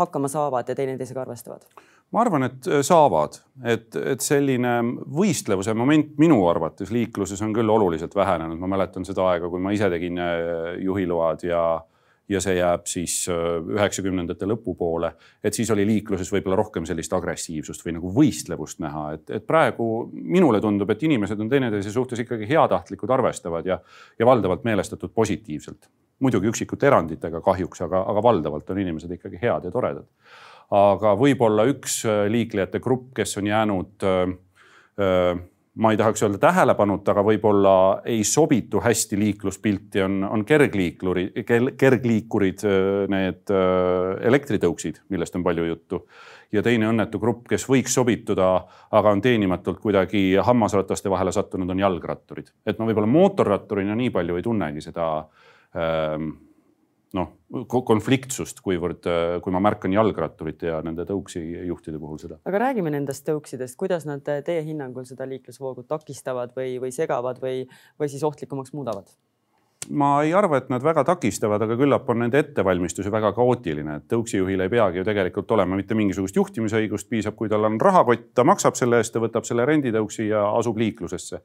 hakkama 0.00 0.30
saavad 0.32 0.70
ja 0.70 0.78
teineteisega 0.78 1.26
arvestavad? 1.26 1.66
Ma 2.10 2.24
arvan, 2.24 2.46
et 2.48 2.70
äh, 2.70 2.80
saavad, 2.86 3.38
et, 3.64 3.94
et 3.94 4.24
selline 4.24 4.78
võistlevuse 5.14 5.74
moment 5.78 6.16
minu 6.20 6.40
arvates 6.50 6.90
liikluses 6.94 7.40
on 7.46 7.54
küll 7.54 7.70
oluliselt 7.70 8.16
vähenenud. 8.16 8.58
ma 8.58 8.70
mäletan 8.70 9.06
seda 9.06 9.28
aega, 9.30 9.50
kui 9.50 9.62
ma 9.62 9.74
ise 9.74 9.90
tegin 9.92 10.18
äh, 10.18 10.80
juhiload 10.82 11.46
ja, 11.46 11.62
ja 12.30 12.42
see 12.42 12.56
jääb 12.58 12.90
siis 12.90 13.14
äh, 13.30 13.60
üheksakümnendate 13.76 14.48
lõpupoole, 14.50 15.12
et 15.44 15.54
siis 15.54 15.70
oli 15.70 15.86
liikluses 15.86 16.32
võib-olla 16.34 16.58
rohkem 16.64 16.88
sellist 16.88 17.14
agressiivsust 17.14 17.86
või 17.86 17.96
nagu 18.00 18.12
võistlevust 18.18 18.82
näha, 18.82 19.06
et, 19.14 19.26
et 19.38 19.46
praegu 19.46 20.10
minule 20.10 20.60
tundub, 20.62 20.90
et 20.90 21.06
inimesed 21.06 21.38
on 21.38 21.52
teineteise 21.52 21.94
suhtes 21.94 22.26
ikkagi 22.26 22.50
heatahtlikud, 22.50 23.10
arvestavad 23.20 23.70
ja, 23.70 23.78
ja 24.18 24.26
valdavalt 24.26 24.66
meelestatud 24.66 25.14
positiivselt. 25.14 25.90
muidugi 26.20 26.50
üksikute 26.50 26.86
eranditega 26.90 27.40
kahjuks, 27.40 27.80
aga, 27.86 28.02
aga 28.10 28.22
valdavalt 28.22 28.70
on 28.70 28.78
inimesed 28.82 29.12
ikkagi 29.14 29.38
head 29.40 29.64
ja 29.64 29.70
toredad 29.70 30.04
aga 30.70 31.14
võib-olla 31.18 31.66
üks 31.70 32.02
äh, 32.06 32.26
liiklejate 32.30 32.80
grupp, 32.82 33.10
kes 33.16 33.36
on 33.40 33.48
jäänud 33.50 34.06
äh, 34.06 34.34
äh, 35.02 35.40
ma 35.80 35.92
ei 35.92 35.98
tahaks 35.98 36.22
öelda 36.22 36.38
tähelepanuta, 36.42 37.14
aga 37.14 37.22
võib-olla 37.24 37.74
ei 38.10 38.24
sobitu 38.26 38.82
hästi 38.84 39.18
liikluspilti, 39.18 40.02
on, 40.04 40.18
on 40.26 40.42
kergliikluri, 40.44 41.28
kergliikurid, 41.78 42.64
need 43.08 43.52
elektritõuksid, 44.26 44.98
millest 45.14 45.38
on 45.38 45.46
palju 45.46 45.64
juttu. 45.68 46.02
ja 46.52 46.62
teine 46.66 46.88
õnnetu 46.90 47.20
grupp, 47.22 47.46
kes 47.48 47.64
võiks 47.70 47.94
sobituda, 47.94 48.50
aga 48.90 49.14
on 49.14 49.22
teenimatult 49.22 49.78
kuidagi 49.80 50.34
hammasrataste 50.42 51.10
vahele 51.10 51.32
sattunud, 51.32 51.70
on 51.70 51.78
jalgratturid. 51.78 52.50
et 52.66 52.78
ma 52.78 52.90
võib-olla 52.90 53.08
mootorratturina 53.08 53.94
nii 53.94 54.10
palju 54.10 54.36
ei 54.36 54.42
tunnegi 54.42 54.84
seda 54.84 55.08
ähm, 55.78 56.34
noh, 57.16 57.30
konfliktsust, 57.66 58.60
kuivõrd, 58.64 59.06
äh, 59.10 59.38
kui 59.42 59.54
ma 59.54 59.62
märkan 59.62 59.94
jalgratturite 59.94 60.70
ja 60.70 60.78
nende 60.86 61.06
tõuksi 61.08 61.42
juhtide 61.66 61.98
puhul 61.98 62.20
seda. 62.22 62.38
aga 62.46 62.62
räägime 62.66 62.92
nendest 62.94 63.26
tõuksidest, 63.26 63.78
kuidas 63.80 64.06
nad 64.06 64.26
äh, 64.30 64.44
teie 64.46 64.62
hinnangul 64.66 65.08
seda 65.08 65.26
liiklusvoogu 65.30 65.86
takistavad 65.90 66.54
või, 66.56 66.78
või 66.82 66.94
segavad 66.94 67.42
või, 67.42 67.64
või 67.98 68.12
siis 68.12 68.24
ohtlikumaks 68.26 68.74
muudavad? 68.76 69.10
ma 69.88 70.10
ei 70.22 70.34
arva, 70.36 70.60
et 70.60 70.68
nad 70.70 70.84
väga 70.84 71.02
takistavad, 71.08 71.62
aga 71.64 71.74
küllap 71.80 72.08
on 72.12 72.20
nende 72.22 72.38
ettevalmistus 72.38 73.06
ju 73.08 73.12
väga 73.12 73.32
kaootiline, 73.34 73.96
et 73.96 74.06
tõuksijuhil 74.12 74.60
ei 74.60 74.70
peagi 74.70 75.00
ju 75.00 75.06
tegelikult 75.08 75.50
olema 75.56 75.78
mitte 75.78 75.96
mingisugust 75.98 76.36
juhtimisõigust, 76.36 77.08
piisab, 77.10 77.34
kui 77.34 77.48
tal 77.48 77.64
on 77.66 77.80
rahakott, 77.80 78.28
ta 78.36 78.44
maksab 78.44 78.76
selle 78.78 79.00
eest, 79.00 79.14
ta 79.14 79.24
võtab 79.24 79.48
selle 79.48 79.64
renditõuksi 79.66 80.28
ja 80.28 80.44
asub 80.52 80.78
liiklusesse 80.78 81.40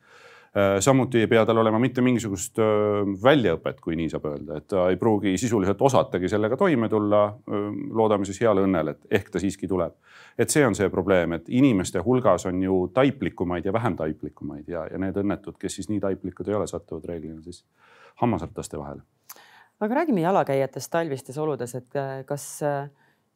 samuti 0.79 1.19
ei 1.19 1.27
pea 1.27 1.45
tal 1.45 1.57
olema 1.59 1.79
mitte 1.79 2.01
mingisugust 2.01 2.59
äh, 2.63 3.01
väljaõpet, 3.23 3.81
kui 3.83 3.97
nii 3.99 4.07
saab 4.11 4.27
öelda, 4.29 4.59
et 4.61 4.67
ta 4.71 4.85
ei 4.91 4.95
pruugi 4.99 5.33
sisuliselt 5.37 5.81
osatagi 5.83 6.29
sellega 6.31 6.57
toime 6.57 6.87
tulla. 6.89 7.25
Äh, 7.27 7.65
loodame 7.95 8.27
siis 8.27 8.39
heale 8.43 8.63
õnnele, 8.63 8.95
et 8.95 9.19
ehk 9.19 9.33
ta 9.33 9.41
siiski 9.43 9.67
tuleb. 9.67 9.95
et 10.37 10.51
see 10.51 10.65
on 10.67 10.75
see 10.75 10.89
probleem, 10.91 11.31
et 11.33 11.45
inimeste 11.47 11.99
hulgas 12.03 12.45
on 12.45 12.63
ju 12.63 12.89
taiplikumaid 12.93 13.65
ja 13.65 13.73
vähem 13.73 13.95
taiplikumaid 13.95 14.67
ja, 14.67 14.81
ja 14.91 14.97
need 14.99 15.15
õnnetud, 15.15 15.55
kes 15.59 15.75
siis 15.79 15.87
nii 15.89 15.99
taiplikud 16.03 16.47
ei 16.47 16.55
ole, 16.57 16.67
satuvad 16.67 17.05
reeglina 17.07 17.41
siis 17.41 17.63
hammasrataste 18.19 18.77
vahele. 18.77 19.01
aga 19.79 19.95
räägime 19.95 20.21
jalakäijatest 20.21 20.91
talvistes 20.91 21.37
oludes, 21.37 21.75
et 21.75 21.99
kas 22.27 22.47
äh, 22.63 22.89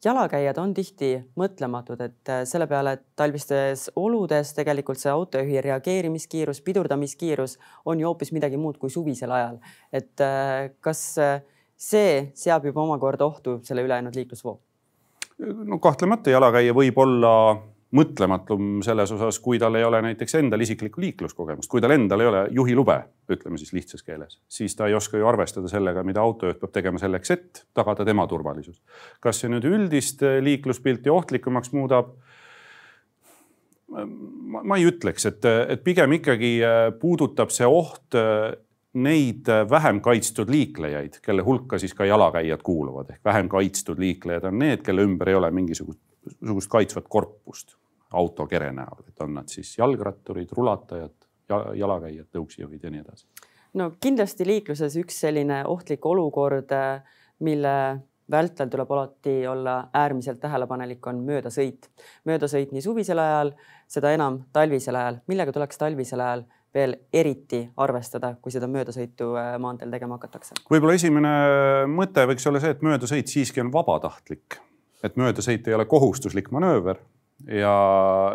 jalakäijad 0.05 0.57
on 0.57 0.73
tihti 0.73 1.11
mõtlematud, 1.39 2.01
et 2.03 2.31
äh, 2.31 2.43
selle 2.47 2.67
peale, 2.67 2.95
et 2.97 3.03
talvistes 3.19 3.89
oludes 3.99 4.53
tegelikult 4.57 5.01
see 5.01 5.11
autojuhi 5.11 5.61
reageerimiskiirus, 5.65 6.61
pidurdamiskiirus 6.65 7.57
on 7.85 7.99
ju 7.99 8.07
hoopis 8.07 8.31
midagi 8.35 8.57
muud 8.57 8.79
kui 8.79 8.89
suvisel 8.93 9.31
ajal. 9.35 9.59
et 9.93 10.21
äh, 10.23 10.71
kas 10.79 11.03
äh, 11.17 11.41
see 11.75 12.31
seab 12.35 12.65
juba 12.65 12.83
omakorda 12.83 13.25
ohtu 13.25 13.59
selle 13.63 13.83
ülejäänud 13.87 14.15
liiklusvoo? 14.15 14.59
no 15.39 15.79
kahtlemata 15.79 16.29
jalakäija 16.29 16.73
võib 16.75 16.97
olla 16.99 17.33
mõtlematum 17.95 18.83
selles 18.85 19.11
osas, 19.15 19.39
kui 19.41 19.57
tal 19.61 19.75
ei 19.79 19.83
ole 19.85 20.01
näiteks 20.05 20.35
endal 20.37 20.61
isiklikku 20.61 21.01
liikluskogemust, 21.01 21.69
kui 21.71 21.81
tal 21.81 21.95
endal 21.95 22.21
ei 22.21 22.29
ole 22.29 22.41
juhilube, 22.53 22.97
ütleme 23.33 23.57
siis 23.57 23.73
lihtsas 23.73 24.05
keeles, 24.05 24.37
siis 24.49 24.75
ta 24.77 24.87
ei 24.87 24.97
oska 24.97 25.17
ju 25.17 25.27
arvestada 25.27 25.71
sellega, 25.71 26.03
mida 26.05 26.21
autojuht 26.21 26.59
peab 26.61 26.73
tegema 26.75 27.01
selleks, 27.01 27.33
et 27.33 27.63
tagada 27.73 28.05
tema 28.05 28.27
turvalisus. 28.29 28.81
kas 29.19 29.41
see 29.41 29.49
nüüd 29.49 29.65
üldist 29.65 30.21
eh, 30.21 30.37
liikluspilti 30.43 31.09
ohtlikumaks 31.09 31.73
muudab? 31.73 32.13
ma 33.89 34.77
ei 34.77 34.85
ütleks, 34.85 35.25
et, 35.25 35.45
et 35.45 35.81
pigem 35.83 36.13
ikkagi 36.19 36.51
eh, 36.61 36.81
puudutab 37.01 37.49
see 37.49 37.65
oht 37.65 38.13
eh, 38.13 38.51
neid 39.01 39.49
vähem 39.69 39.97
kaitstud 40.01 40.49
liiklejaid, 40.49 41.17
kelle 41.25 41.41
hulka 41.45 41.77
siis 41.81 41.95
ka 41.97 42.05
jalakäijad 42.05 42.61
kuuluvad 42.65 43.09
ehk 43.15 43.25
vähem 43.25 43.49
kaitstud 43.49 43.97
liiklejad 44.01 44.45
on 44.49 44.61
need, 44.61 44.85
kelle 44.85 45.05
ümber 45.05 45.29
ei 45.29 45.37
ole 45.41 45.49
mingisugust 45.53 46.01
niisugust 46.29 46.69
kaitsvat 46.69 47.07
korpust 47.09 47.78
autokere 48.13 48.71
näol, 48.73 49.05
et 49.07 49.21
on 49.21 49.33
nad 49.33 49.47
siis 49.51 49.77
jalgratturid, 49.77 50.51
rulatajad, 50.57 51.15
jalakäijad, 51.75 52.29
tõuksijuhid 52.35 52.83
ja 52.83 52.91
nii 52.93 53.01
edasi. 53.05 53.25
no 53.73 53.91
kindlasti 54.01 54.45
liikluses 54.47 54.95
üks 55.01 55.19
selline 55.25 55.63
ohtlik 55.65 56.05
olukord, 56.05 56.73
mille 57.39 57.75
vältel 58.31 58.69
tuleb 58.69 58.91
alati 58.91 59.47
olla 59.47 59.89
äärmiselt 59.93 60.39
tähelepanelik, 60.39 61.07
on 61.07 61.23
möödasõit. 61.25 61.89
möödasõit 62.25 62.71
nii 62.71 62.81
suvisel 62.81 63.19
ajal, 63.19 63.53
seda 63.87 64.13
enam 64.13 64.43
talvisel 64.53 64.95
ajal, 64.95 65.21
millega 65.27 65.51
tuleks 65.51 65.77
talvisel 65.77 66.19
ajal 66.19 66.45
veel 66.73 66.95
eriti 67.13 67.63
arvestada, 67.77 68.35
kui 68.41 68.51
seda 68.51 68.67
möödasõitu 68.67 69.33
äh, 69.37 69.55
maanteel 69.59 69.91
tegema 69.91 70.17
hakatakse? 70.17 70.57
võib-olla 70.69 70.97
esimene 70.97 71.35
mõte 71.89 72.25
võiks 72.29 72.45
olla 72.49 72.61
see, 72.61 72.73
et 72.77 72.81
möödasõit 72.85 73.27
siiski 73.27 73.61
on 73.61 73.73
vabatahtlik 73.73 74.59
et 75.03 75.15
möödasõit 75.19 75.67
ei 75.67 75.75
ole 75.75 75.85
kohustuslik 75.89 76.51
manööver 76.51 76.99
ja, 77.47 77.75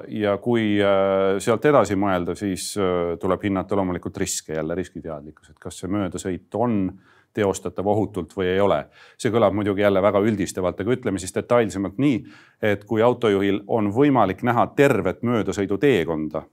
ja 0.09 0.37
kui 0.43 0.79
äh, 0.83 1.37
sealt 1.43 1.65
edasi 1.69 1.97
mõelda, 1.99 2.37
siis 2.39 2.73
äh, 2.81 3.17
tuleb 3.21 3.45
hinnata 3.45 3.77
loomulikult 3.77 4.17
riske, 4.23 4.55
jälle 4.57 4.77
riskiteadlikkus, 4.79 5.51
et 5.51 5.61
kas 5.61 5.83
see 5.83 5.93
möödasõit 5.93 6.59
on 6.61 6.87
teostatav 7.35 7.87
ohutult 7.91 8.33
või 8.37 8.53
ei 8.53 8.61
ole. 8.63 8.85
see 9.19 9.33
kõlab 9.35 9.55
muidugi 9.59 9.83
jälle 9.83 10.03
väga 10.03 10.21
üldistavalt, 10.23 10.81
aga 10.81 10.95
ütleme 10.95 11.19
siis 11.19 11.35
detailsemalt 11.35 11.99
nii, 11.99 12.21
et 12.63 12.85
kui 12.87 13.03
autojuhil 13.03 13.65
on 13.67 13.91
võimalik 13.93 14.45
näha 14.47 14.69
tervet 14.77 15.23
möödasõiduteekonda 15.27 16.45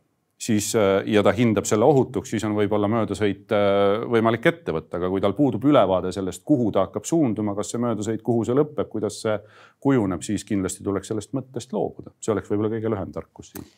siis 0.41 0.75
äh, 0.75 1.03
ja 1.05 1.24
ta 1.24 1.33
hindab 1.38 1.67
selle 1.69 1.86
ohutuks, 1.86 2.31
siis 2.33 2.43
on 2.48 2.55
võib-olla 2.57 2.89
möödasõit 2.91 3.51
äh, 3.53 4.05
võimalik 4.10 4.48
ette 4.50 4.74
võtta, 4.74 4.98
aga 4.98 5.10
kui 5.13 5.21
tal 5.21 5.36
puudub 5.38 5.67
ülevaade 5.69 6.12
sellest, 6.15 6.43
kuhu 6.48 6.71
ta 6.74 6.88
hakkab 6.88 7.05
suunduma, 7.07 7.53
kas 7.57 7.74
see 7.74 7.83
möödasõit, 7.83 8.24
kuhu 8.25 8.45
see 8.48 8.57
lõpeb, 8.57 8.89
kuidas 8.89 9.21
see 9.21 9.38
kujuneb, 9.83 10.25
siis 10.25 10.45
kindlasti 10.48 10.86
tuleks 10.88 11.13
sellest 11.13 11.38
mõttest 11.38 11.77
loobuda. 11.77 12.15
see 12.19 12.33
oleks 12.33 12.50
võib-olla 12.50 12.74
kõige 12.74 12.93
lühem 12.93 13.13
tarkus 13.13 13.53
siin. 13.53 13.69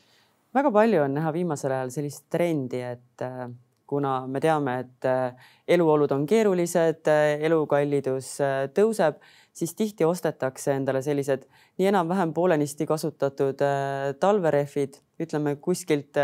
väga 0.55 0.71
palju 0.71 1.03
on 1.03 1.19
näha 1.19 1.35
viimasel 1.35 1.75
ajal 1.75 1.93
sellist 1.97 2.25
trendi, 2.31 2.81
et 2.93 3.27
äh, 3.27 3.45
kuna 3.93 4.15
me 4.27 4.39
teame, 4.41 4.79
et 4.79 5.05
eluolud 5.75 6.11
on 6.15 6.23
keerulised, 6.25 7.05
elukallidus 7.45 8.29
tõuseb, 8.73 9.19
siis 9.53 9.75
tihti 9.77 10.05
ostetakse 10.05 10.73
endale 10.73 11.01
sellised 11.05 11.45
nii 11.77 11.91
enam-vähem 11.91 12.33
poolenisti 12.33 12.87
kasutatud 12.89 13.61
talverehvid, 14.19 14.97
ütleme 15.21 15.55
kuskilt 15.61 16.17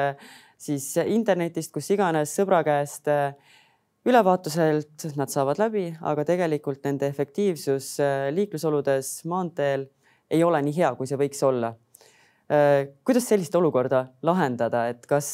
siis 0.60 0.92
internetist, 1.06 1.72
kus 1.74 1.92
iganes 1.94 2.34
sõbra 2.36 2.64
käest 2.66 3.08
ülevaatuselt 4.10 5.06
nad 5.20 5.30
saavad 5.30 5.62
läbi, 5.62 5.86
aga 6.02 6.26
tegelikult 6.26 6.82
nende 6.88 7.08
efektiivsus 7.12 7.98
liiklusoludes 8.34 9.14
maanteel 9.30 9.86
ei 10.30 10.44
ole 10.44 10.62
nii 10.66 10.76
hea, 10.78 10.92
kui 10.98 11.10
see 11.10 11.20
võiks 11.20 11.42
olla. 11.46 11.74
Äh, 12.50 12.90
kuidas 13.06 13.28
sellist 13.30 13.56
olukorda 13.56 14.08
lahendada, 14.26 14.88
et 14.90 15.06
kas 15.10 15.28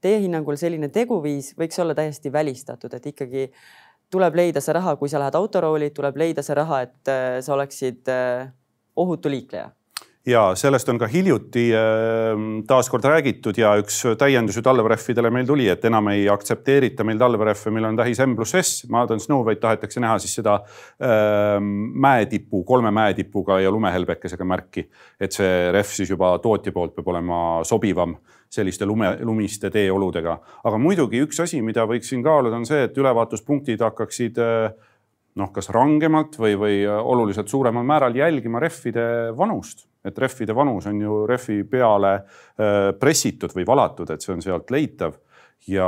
teie 0.00 0.20
hinnangul 0.22 0.56
selline 0.60 0.88
teguviis 0.92 1.52
võiks 1.58 1.76
olla 1.82 1.96
täiesti 1.96 2.32
välistatud, 2.32 2.94
et 2.96 3.10
ikkagi 3.12 3.50
tuleb 4.10 4.36
leida 4.38 4.60
see 4.60 4.74
raha, 4.76 4.96
kui 4.96 5.10
sa 5.12 5.20
lähed 5.22 5.34
autorooli, 5.38 5.90
tuleb 5.94 6.16
leida 6.16 6.42
see 6.46 6.56
raha, 6.56 6.82
et 6.86 7.10
äh, 7.12 7.40
sa 7.42 7.54
oleksid 7.56 8.12
äh, 8.12 8.48
ohutu 8.96 9.32
liikleja 9.32 9.70
ja 10.26 10.42
sellest 10.58 10.88
on 10.88 10.98
ka 10.98 11.06
hiljuti 11.10 11.68
äh, 11.74 12.40
taaskord 12.66 13.04
räägitud 13.06 13.58
ja 13.58 13.74
üks 13.80 14.00
täiendus 14.18 14.58
ju 14.58 14.62
talverehvidele 14.66 15.30
meil 15.34 15.46
tuli, 15.46 15.68
et 15.70 15.84
enam 15.86 16.10
ei 16.12 16.26
aktsepteerita 16.30 17.06
meil 17.06 17.20
talverehve, 17.20 17.72
millel 17.74 17.92
on 17.92 18.00
tähis 18.00 18.20
M 18.24 18.34
pluss 18.38 18.56
S, 18.58 18.86
Modern 18.90 19.22
Snow, 19.22 19.44
vaid 19.46 19.60
tahetakse 19.62 20.02
näha 20.02 20.18
siis 20.22 20.34
seda 20.40 20.58
äh, 20.62 21.58
mäetipu, 21.62 22.64
kolme 22.66 22.90
mäetipuga 22.94 23.60
ja 23.62 23.70
lumehelbekesega 23.70 24.44
märki. 24.44 24.88
et 25.20 25.32
see 25.32 25.70
rehv 25.72 25.92
siis 25.92 26.10
juba 26.10 26.36
tootja 26.42 26.72
poolt 26.72 26.96
peab 26.96 27.08
olema 27.14 27.38
sobivam 27.64 28.16
selliste 28.50 28.86
lume, 28.86 29.16
lumiste 29.22 29.70
teeoludega. 29.70 30.38
aga 30.64 30.78
muidugi 30.78 31.22
üks 31.24 31.40
asi, 31.42 31.62
mida 31.62 31.86
võiks 31.86 32.10
siin 32.10 32.22
kaaluda, 32.24 32.56
on 32.56 32.66
see, 32.66 32.84
et 32.88 32.98
ülevaatuspunktid 32.98 33.82
hakkaksid 33.82 34.42
äh, 34.42 34.70
noh, 35.40 35.52
kas 35.52 35.68
rangemalt 35.74 36.38
või, 36.40 36.56
või 36.58 36.80
oluliselt 36.86 37.50
suuremal 37.52 37.84
määral 37.86 38.16
jälgima 38.16 38.60
rehvide 38.62 39.06
vanust. 39.36 39.86
Et 40.06 40.18
rehvide 40.18 40.54
vanus 40.54 40.86
on 40.86 41.00
ju 41.02 41.22
rehvi 41.28 41.62
peale 41.68 42.12
äh, 42.16 42.90
pressitud 42.98 43.52
või 43.56 43.66
valatud, 43.66 44.10
et 44.10 44.22
see 44.22 44.36
on 44.36 44.44
sealt 44.44 44.70
leitav. 44.70 45.18
Ja, 45.66 45.86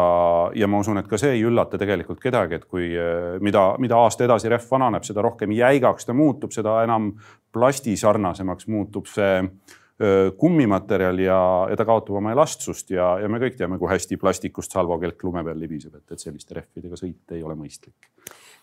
ja 0.56 0.66
ma 0.66 0.80
usun, 0.82 0.98
et 0.98 1.06
ka 1.06 1.18
see 1.20 1.36
ei 1.36 1.42
üllata 1.46 1.78
tegelikult 1.78 2.18
kedagi, 2.22 2.56
et 2.58 2.64
kui, 2.66 2.90
äh, 2.98 3.36
mida, 3.44 3.70
mida 3.78 4.00
aasta 4.02 4.26
edasi 4.26 4.50
rehv 4.50 4.66
vananeb, 4.70 5.06
seda 5.06 5.22
rohkem 5.22 5.52
jäigaks 5.54 6.08
ta 6.08 6.16
muutub, 6.16 6.52
seda 6.52 6.80
enam 6.82 7.12
plastisarnasemaks 7.54 8.66
muutub 8.74 9.06
see 9.08 9.36
äh, 9.44 10.32
kummimaterjal 10.40 11.22
ja, 11.22 11.40
ja 11.70 11.78
ta 11.78 11.86
kaotab 11.88 12.18
oma 12.18 12.34
elastsust 12.34 12.90
ja, 12.96 13.14
ja 13.22 13.30
me 13.30 13.38
kõik 13.44 13.60
teame, 13.60 13.78
kui 13.78 13.92
hästi 13.92 14.18
plastikust 14.18 14.74
salvokelk 14.74 15.22
lume 15.28 15.46
peal 15.46 15.62
libiseb, 15.62 15.94
et, 16.00 16.16
et 16.16 16.26
selliste 16.26 16.58
rehvidega 16.58 16.98
sõit 16.98 17.38
ei 17.38 17.46
ole 17.46 17.56
mõistlik 17.60 18.10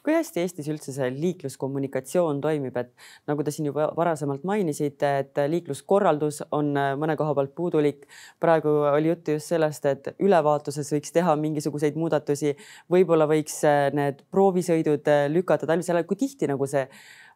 kui 0.05 0.13
hästi 0.13 0.43
Eestis 0.43 0.67
üldse 0.69 0.93
see 0.93 1.07
liikluskommunikatsioon 1.15 2.37
toimib, 2.43 2.75
et 2.77 2.91
nagu 3.29 3.43
te 3.43 3.53
siin 3.53 3.71
juba 3.71 3.87
varasemalt 3.97 4.45
mainisite, 4.45 5.09
et 5.23 5.41
liikluskorraldus 5.49 6.43
on 6.53 6.69
äh, 6.77 6.91
mõne 6.99 7.17
koha 7.17 7.33
pealt 7.37 7.55
puudulik. 7.57 8.05
praegu 8.39 8.69
oli 8.91 9.09
juttu 9.09 9.37
just 9.39 9.49
sellest, 9.49 9.85
et 9.89 10.11
ülevaatuses 10.21 10.93
võiks 10.93 11.15
teha 11.15 11.35
mingisuguseid 11.41 11.97
muudatusi, 11.97 12.53
võib-olla 12.91 13.25
võiks 13.31 13.57
äh, 13.65 13.89
need 13.97 14.21
proovisõidud 14.31 15.09
äh, 15.09 15.25
lükata 15.33 15.65
talvisel 15.65 15.97
ajal, 15.97 16.09
kui 16.09 16.21
tihti 16.21 16.51
nagu 16.53 16.69
see 16.69 16.85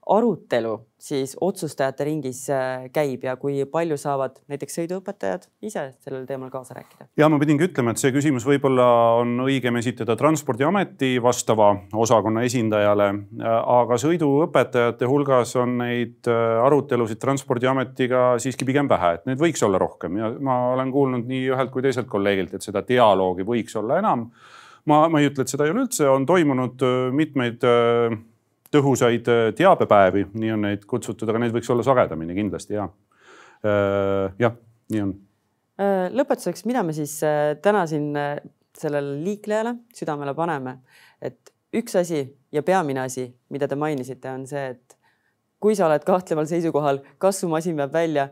arutelu 0.07 0.77
siis 0.99 1.35
otsustajate 1.41 2.03
ringis 2.03 2.41
äh, 2.51 2.87
käib 2.93 3.23
ja 3.23 3.35
kui 3.39 3.61
palju 3.71 3.95
saavad 3.99 4.39
näiteks 4.51 4.79
sõiduõpetajad 4.79 5.45
ise 5.63 5.85
sellel 6.03 6.25
teemal 6.27 6.51
kaasa 6.51 6.75
rääkida? 6.77 7.07
ja 7.17 7.29
ma 7.31 7.39
pidingi 7.39 7.67
ütlema, 7.69 7.93
et 7.93 8.01
see 8.01 8.11
küsimus 8.15 8.45
võib-olla 8.47 8.87
on 9.21 9.45
õigem 9.45 9.79
esitada 9.79 10.17
Transpordiameti 10.19 11.13
vastava 11.23 11.71
osakonna 11.93 12.43
esindajale, 12.47 13.09
aga 13.59 13.99
sõiduõpetajate 14.01 15.09
hulgas 15.09 15.55
on 15.59 15.77
neid 15.83 16.29
äh, 16.31 16.59
arutelusid 16.65 17.21
Transpordiametiga 17.21 18.23
siiski 18.43 18.67
pigem 18.67 18.91
vähe, 18.91 19.15
et 19.19 19.29
neid 19.29 19.41
võiks 19.41 19.63
olla 19.65 19.81
rohkem 19.81 20.19
ja 20.19 20.33
ma 20.39 20.61
olen 20.73 20.91
kuulnud 20.95 21.29
nii 21.29 21.45
ühelt 21.53 21.71
kui 21.75 21.85
teiselt 21.85 22.09
kolleegilt, 22.11 22.55
et 22.55 22.65
seda 22.65 22.83
dialoogi 22.87 23.47
võiks 23.47 23.77
olla 23.79 24.01
enam 24.03 24.29
ma, 24.89 25.05
ma 25.07 25.21
ei 25.21 25.29
ütle, 25.29 25.45
et 25.45 25.53
seda 25.53 25.67
ei 25.67 25.75
ole 25.75 25.85
üldse, 25.85 26.09
on 26.11 26.27
toimunud 26.27 26.83
äh, 26.83 26.97
mitmeid 27.15 27.63
tõhusaid 28.73 29.29
äh, 29.31 29.45
teabepäevi, 29.57 30.25
nii 30.39 30.53
on 30.53 30.65
neid 30.67 30.85
kutsutud, 30.89 31.29
aga 31.29 31.41
neid 31.43 31.55
võiks 31.55 31.69
olla 31.73 31.85
sagedamini 31.85 32.37
kindlasti 32.37 32.77
ja. 32.77 32.87
Äh, 33.65 34.35
jah, 34.41 34.57
nii 34.93 35.05
on. 35.05 35.15
Äh, 35.79 36.07
lõpetuseks, 36.15 36.65
mida 36.69 36.83
me 36.85 36.95
siis 36.95 37.17
täna 37.63 37.85
siin 37.89 38.11
sellele 38.79 39.17
liiklejale 39.23 39.75
südamele 39.95 40.35
paneme, 40.37 40.79
et 41.21 41.53
üks 41.75 41.97
asi 41.99 42.21
ja 42.53 42.63
peamine 42.65 43.03
asi, 43.05 43.27
mida 43.53 43.67
te 43.67 43.77
mainisite, 43.79 44.31
on 44.31 44.45
see, 44.49 44.69
et 44.75 44.97
kui 45.59 45.75
sa 45.75 45.89
oled 45.89 46.05
kahtleval 46.07 46.47
seisukohal, 46.49 47.01
kas 47.19 47.41
su 47.41 47.49
masin 47.51 47.77
veab 47.79 47.93
välja, 47.93 48.29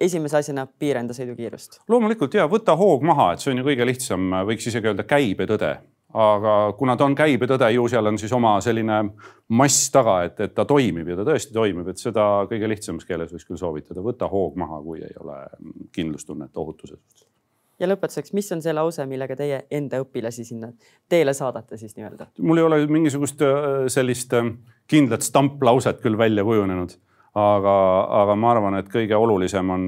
esimese 0.00 0.38
asjana 0.38 0.64
piirenda 0.64 1.12
sõidukiirust. 1.16 1.82
loomulikult 1.90 2.34
ja 2.38 2.46
võta 2.48 2.76
hoog 2.78 3.02
maha, 3.04 3.32
et 3.34 3.42
see 3.42 3.52
on 3.52 3.60
ju 3.60 3.66
kõige 3.66 3.86
lihtsam, 3.88 4.30
võiks 4.48 4.70
isegi 4.70 4.88
öelda 4.88 5.04
käibetõde 5.08 5.74
aga 6.14 6.54
kuna 6.78 6.96
ta 6.98 7.06
on 7.06 7.14
käibetõde, 7.14 7.70
ju 7.74 7.86
seal 7.90 8.10
on 8.10 8.18
siis 8.18 8.32
oma 8.34 8.56
selline 8.64 9.00
mass 9.60 9.90
taga, 9.94 10.20
et, 10.26 10.38
et 10.40 10.54
ta 10.54 10.64
toimib 10.68 11.08
ja 11.08 11.18
ta 11.18 11.26
tõesti 11.28 11.54
toimib, 11.54 11.90
et 11.90 12.02
seda 12.02 12.26
kõige 12.50 12.70
lihtsamas 12.70 13.06
keeles 13.06 13.32
võiks 13.34 13.46
küll 13.46 13.60
soovitada, 13.60 14.02
võta 14.02 14.28
hoog 14.30 14.56
maha, 14.60 14.80
kui 14.82 15.02
ei 15.04 15.14
ole 15.20 15.38
kindlustunnet 15.94 16.56
ohutuse 16.56 16.96
suhtes. 16.96 17.26
ja 17.78 17.88
lõpetuseks, 17.88 18.34
mis 18.34 18.50
on 18.52 18.62
see 18.62 18.74
lause, 18.74 19.06
millega 19.06 19.36
teie 19.38 19.62
enda 19.70 20.02
õpilasi 20.02 20.44
sinna 20.44 20.72
teele 21.08 21.34
saadate 21.34 21.78
siis 21.78 21.94
nii-öelda? 21.98 22.32
mul 22.40 22.58
ei 22.62 22.66
ole 22.66 22.80
mingisugust 22.86 23.46
äh, 23.46 23.86
sellist 23.88 24.34
äh, 24.34 24.50
kindlat 24.90 25.22
stamplauset 25.22 26.02
küll 26.02 26.18
välja 26.18 26.44
kujunenud 26.44 26.98
aga, 27.38 27.74
aga 28.22 28.34
ma 28.34 28.50
arvan, 28.50 28.76
et 28.80 28.88
kõige 28.90 29.14
olulisem 29.14 29.70
on, 29.70 29.84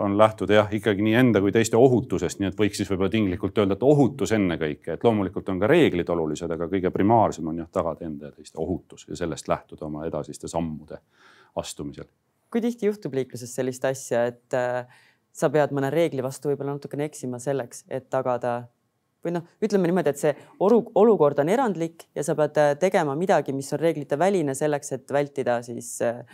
on 0.00 0.16
lähtuda 0.18 0.56
jah, 0.56 0.70
ikkagi 0.72 1.04
nii 1.04 1.16
enda 1.20 1.42
kui 1.44 1.52
teiste 1.52 1.76
ohutusest, 1.76 2.40
nii 2.40 2.48
et 2.50 2.56
võiks 2.56 2.80
siis 2.80 2.88
võib-olla 2.88 3.12
tinglikult 3.12 3.60
öelda, 3.60 3.76
et 3.76 3.84
ohutus 3.84 4.32
ennekõike, 4.36 4.96
et 4.96 5.04
loomulikult 5.04 5.52
on 5.52 5.60
ka 5.60 5.68
reeglid 5.70 6.08
olulised, 6.14 6.50
aga 6.56 6.70
kõige 6.72 6.92
primaarsem 6.94 7.52
on 7.52 7.60
jah, 7.60 7.68
tagada 7.72 8.08
enda 8.08 8.30
ja 8.30 8.32
teiste 8.36 8.60
ohutus 8.62 9.04
ja 9.08 9.18
sellest 9.18 9.48
lähtuda 9.52 9.86
oma 9.90 10.06
edasiste 10.08 10.48
sammude 10.48 11.02
astumisel. 11.60 12.08
kui 12.50 12.60
tihti 12.60 12.88
juhtub 12.88 13.14
liikluses 13.14 13.52
sellist 13.54 13.84
asja, 13.84 14.24
et 14.26 14.56
äh, 14.56 14.86
sa 15.32 15.50
pead 15.52 15.74
mõne 15.76 15.90
reegli 15.92 16.22
vastu 16.24 16.50
võib-olla 16.50 16.74
natukene 16.74 17.06
eksima 17.06 17.38
selleks, 17.38 17.84
et 17.88 18.08
tagada 18.10 18.62
või 19.24 19.34
noh, 19.36 19.44
ütleme 19.62 19.86
niimoodi, 19.86 20.14
et 20.14 20.18
see 20.18 20.32
olukord 20.64 21.38
on 21.42 21.52
erandlik 21.52 22.06
ja 22.16 22.24
sa 22.24 22.34
pead 22.38 22.56
äh, 22.58 22.72
tegema 22.80 23.14
midagi, 23.18 23.52
mis 23.52 23.68
on 23.76 23.82
reeglite 23.84 24.18
väline 24.18 24.56
selleks, 24.56 24.96
et 24.96 25.12
vältida 25.12 25.60
siis 25.62 25.98
äh, 26.02 26.24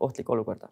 ohtlikku 0.00 0.36
olukorda? 0.36 0.68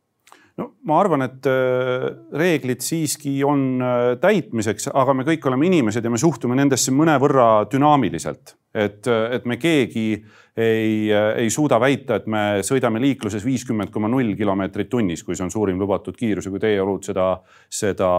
no 0.60 0.68
ma 0.86 0.98
arvan, 1.02 1.26
et 1.26 1.46
äh, 1.50 2.08
reeglid 2.38 2.84
siiski 2.84 3.36
on 3.46 3.82
äh, 3.82 4.10
täitmiseks, 4.22 4.90
aga 4.94 5.16
me 5.16 5.26
kõik 5.26 5.46
oleme 5.50 5.68
inimesed 5.70 6.04
ja 6.04 6.12
me 6.12 6.20
suhtume 6.20 6.58
nendesse 6.58 6.94
mõnevõrra 6.94 7.66
dünaamiliselt, 7.72 8.54
et, 8.74 9.06
et 9.06 9.44
me 9.46 9.56
keegi 9.60 10.08
ei, 10.56 11.10
ei 11.36 11.50
suuda 11.50 11.80
väita, 11.82 12.20
et 12.20 12.26
me 12.30 12.42
sõidame 12.62 13.00
liikluses 13.02 13.42
viiskümmend 13.42 13.90
koma 13.90 14.06
null 14.10 14.36
kilomeetrit 14.38 14.88
tunnis, 14.90 15.24
kui 15.26 15.34
see 15.34 15.42
on 15.46 15.50
suurim 15.50 15.80
lubatud 15.82 16.14
kiirus 16.14 16.46
ja 16.46 16.52
kui 16.54 16.62
teie 16.62 16.78
olud 16.82 17.02
seda, 17.02 17.26
seda 17.66 18.10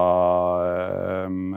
ähm, 1.23 1.53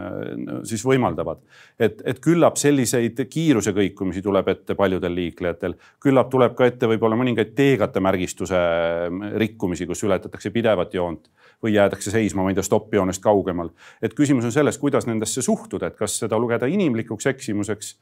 siis 0.69 0.85
võimaldavad. 0.87 1.43
et, 1.79 2.03
et 2.07 2.21
küllap 2.23 2.61
selliseid 2.61 3.25
kiiruse 3.31 3.75
kõikumisi 3.75 4.23
tuleb 4.23 4.53
ette 4.55 4.77
paljudel 4.79 5.15
liiklejatel, 5.19 5.75
küllap 6.03 6.31
tuleb 6.31 6.55
ka 6.55 6.71
ette 6.71 6.91
võib-olla 6.91 7.19
mõningaid 7.19 7.57
teekatemärgistuse 7.59 8.61
ähm, 9.09 9.25
rikkumisi, 9.35 9.87
kus 9.87 10.05
ületatakse 10.07 10.55
pidevat 10.55 10.95
joont 10.95 11.27
või 11.63 11.75
jäädakse 11.75 12.15
seisma, 12.15 12.45
ma 12.45 12.53
ei 12.53 12.59
tea, 12.59 12.67
stoppjoonest 12.67 13.23
kaugemal. 13.23 13.73
et 14.03 14.15
küsimus 14.15 14.47
on 14.47 14.55
selles, 14.55 14.79
kuidas 14.79 15.11
nendesse 15.11 15.43
suhtuda, 15.43 15.91
et 15.91 15.99
kas 15.99 16.21
seda 16.23 16.39
lugeda 16.39 16.71
inimlikuks 16.71 17.27
eksimuseks 17.35 17.97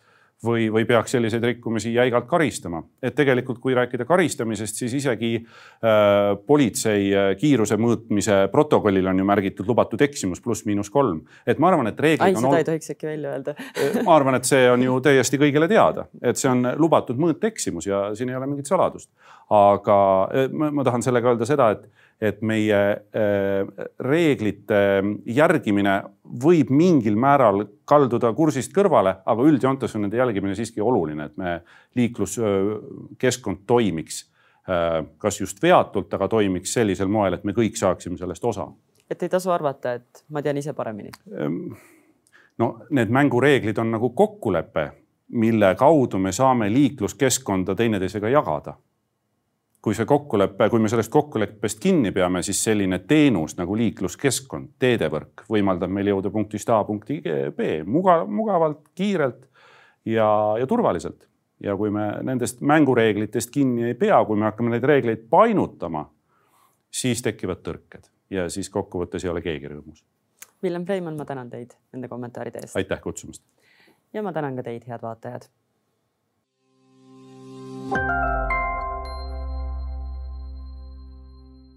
või, 0.44 0.66
või 0.72 0.84
peaks 0.84 1.14
selliseid 1.16 1.44
rikkumisi 1.44 1.94
jäigalt 1.94 2.26
karistama. 2.28 2.82
et 3.02 3.14
tegelikult, 3.14 3.58
kui 3.58 3.74
rääkida 3.74 4.04
karistamisest, 4.04 4.76
siis 4.76 4.94
isegi 4.94 5.32
äh, 5.38 6.36
politsei 6.46 7.08
äh, 7.14 7.30
kiiruse 7.40 7.78
mõõtmise 7.80 8.38
protokollil 8.52 9.06
on 9.06 9.18
ju 9.18 9.24
märgitud 9.24 9.68
lubatud 9.68 10.00
eksimus 10.00 10.40
pluss-miinus 10.44 10.90
kolm. 10.90 11.22
et 11.46 11.58
ma 11.58 11.70
arvan, 11.72 11.86
et 11.86 12.00
reeglid. 12.00 12.36
ai, 12.36 12.42
seda 12.42 12.58
ei 12.58 12.68
tohiks 12.68 12.92
äkki 12.92 13.06
välja 13.06 13.32
öelda 13.36 13.56
ma 14.06 14.16
arvan, 14.16 14.38
et 14.40 14.48
see 14.48 14.70
on 14.70 14.82
ju 14.82 14.98
täiesti 15.00 15.40
kõigile 15.40 15.68
teada, 15.68 16.06
et 16.22 16.36
see 16.36 16.50
on 16.50 16.68
lubatud 16.76 17.20
mõõteeksimus 17.20 17.88
ja 17.88 18.02
siin 18.14 18.32
ei 18.32 18.36
ole 18.36 18.50
mingit 18.50 18.68
saladust. 18.68 19.10
aga 19.50 19.98
äh, 20.34 20.50
ma, 20.52 20.70
ma 20.70 20.84
tahan 20.84 21.06
sellega 21.06 21.32
öelda 21.32 21.48
seda, 21.48 21.70
et 21.76 21.88
et 22.20 22.38
meie 22.46 22.76
äh, 22.76 23.88
reeglite 24.00 24.78
järgimine 25.28 25.96
võib 26.42 26.70
mingil 26.72 27.18
määral 27.20 27.66
kalduda 27.88 28.32
kursist 28.36 28.72
kõrvale, 28.76 29.18
aga 29.26 29.48
üldjoontes 29.50 29.96
on 29.96 30.06
nende 30.06 30.16
jälgimine 30.16 30.56
siiski 30.56 30.80
oluline, 30.80 31.28
et 31.28 31.36
me 31.36 31.58
liikluskeskkond 31.98 33.66
toimiks 33.68 34.22
äh, 34.68 35.02
kas 35.18 35.40
just 35.40 35.60
veatult, 35.62 36.12
aga 36.16 36.28
toimiks 36.32 36.72
sellisel 36.78 37.12
moel, 37.12 37.36
et 37.36 37.44
me 37.44 37.56
kõik 37.56 37.76
saaksime 37.76 38.16
sellest 38.20 38.44
osa. 38.44 38.70
et 39.10 39.22
ei 39.22 39.28
tasu 39.28 39.52
arvata, 39.52 39.92
et 40.00 40.24
ma 40.30 40.42
tean 40.42 40.56
ise 40.56 40.72
paremini? 40.72 41.12
Ehm, 41.36 41.60
no 42.58 42.72
need 42.90 43.12
mängureeglid 43.12 43.78
on 43.78 43.92
nagu 43.98 44.10
kokkulepe 44.10 44.90
mille 45.28 45.74
kaudu 45.74 46.18
me 46.18 46.32
saame 46.32 46.72
liikluskeskkonda 46.72 47.74
teineteisega 47.74 48.28
jagada 48.28 48.74
kui 49.82 49.94
see 49.94 50.06
kokkulepe, 50.08 50.68
kui 50.70 50.82
me 50.82 50.88
sellest 50.90 51.12
kokkuleppest 51.14 51.80
kinni 51.82 52.10
peame, 52.14 52.42
siis 52.42 52.58
selline 52.64 52.98
teenus 53.06 53.56
nagu 53.58 53.76
liikluskeskkond, 53.78 54.72
teedevõrk 54.82 55.44
võimaldab 55.52 55.92
meil 55.94 56.10
jõuda 56.10 56.32
punktist 56.34 56.70
A 56.74 56.80
punkti 56.88 57.20
B 57.56 57.68
mugav, 57.86 58.26
mugavalt, 58.26 58.82
kiirelt 58.98 59.46
ja, 60.04 60.28
ja 60.58 60.66
turvaliselt. 60.66 61.28
ja 61.60 61.76
kui 61.76 61.90
me 61.90 62.08
nendest 62.22 62.60
mängureeglitest 62.60 63.50
kinni 63.50 63.86
ei 63.88 63.94
pea, 63.94 64.18
kui 64.24 64.36
me 64.36 64.44
hakkame 64.44 64.74
neid 64.74 64.84
reegleid 64.84 65.22
painutama, 65.30 66.04
siis 66.90 67.22
tekivad 67.24 67.62
tõrked 67.64 68.10
ja 68.30 68.48
siis 68.50 68.70
kokkuvõttes 68.70 69.24
ei 69.24 69.30
ole 69.30 69.40
keegi 69.44 69.70
rõõmus. 69.70 70.02
Villem 70.62 70.84
Preimann, 70.84 71.16
ma 71.16 71.24
tänan 71.24 71.50
teid 71.52 71.76
nende 71.92 72.08
kommentaaride 72.08 72.64
eest. 72.64 72.76
aitäh 72.76 73.00
kutsumast. 73.00 73.42
ja 74.12 74.22
ma 74.22 74.32
tänan 74.32 74.56
ka 74.56 74.66
teid, 74.66 74.84
head 74.88 75.02
vaatajad 75.02 75.48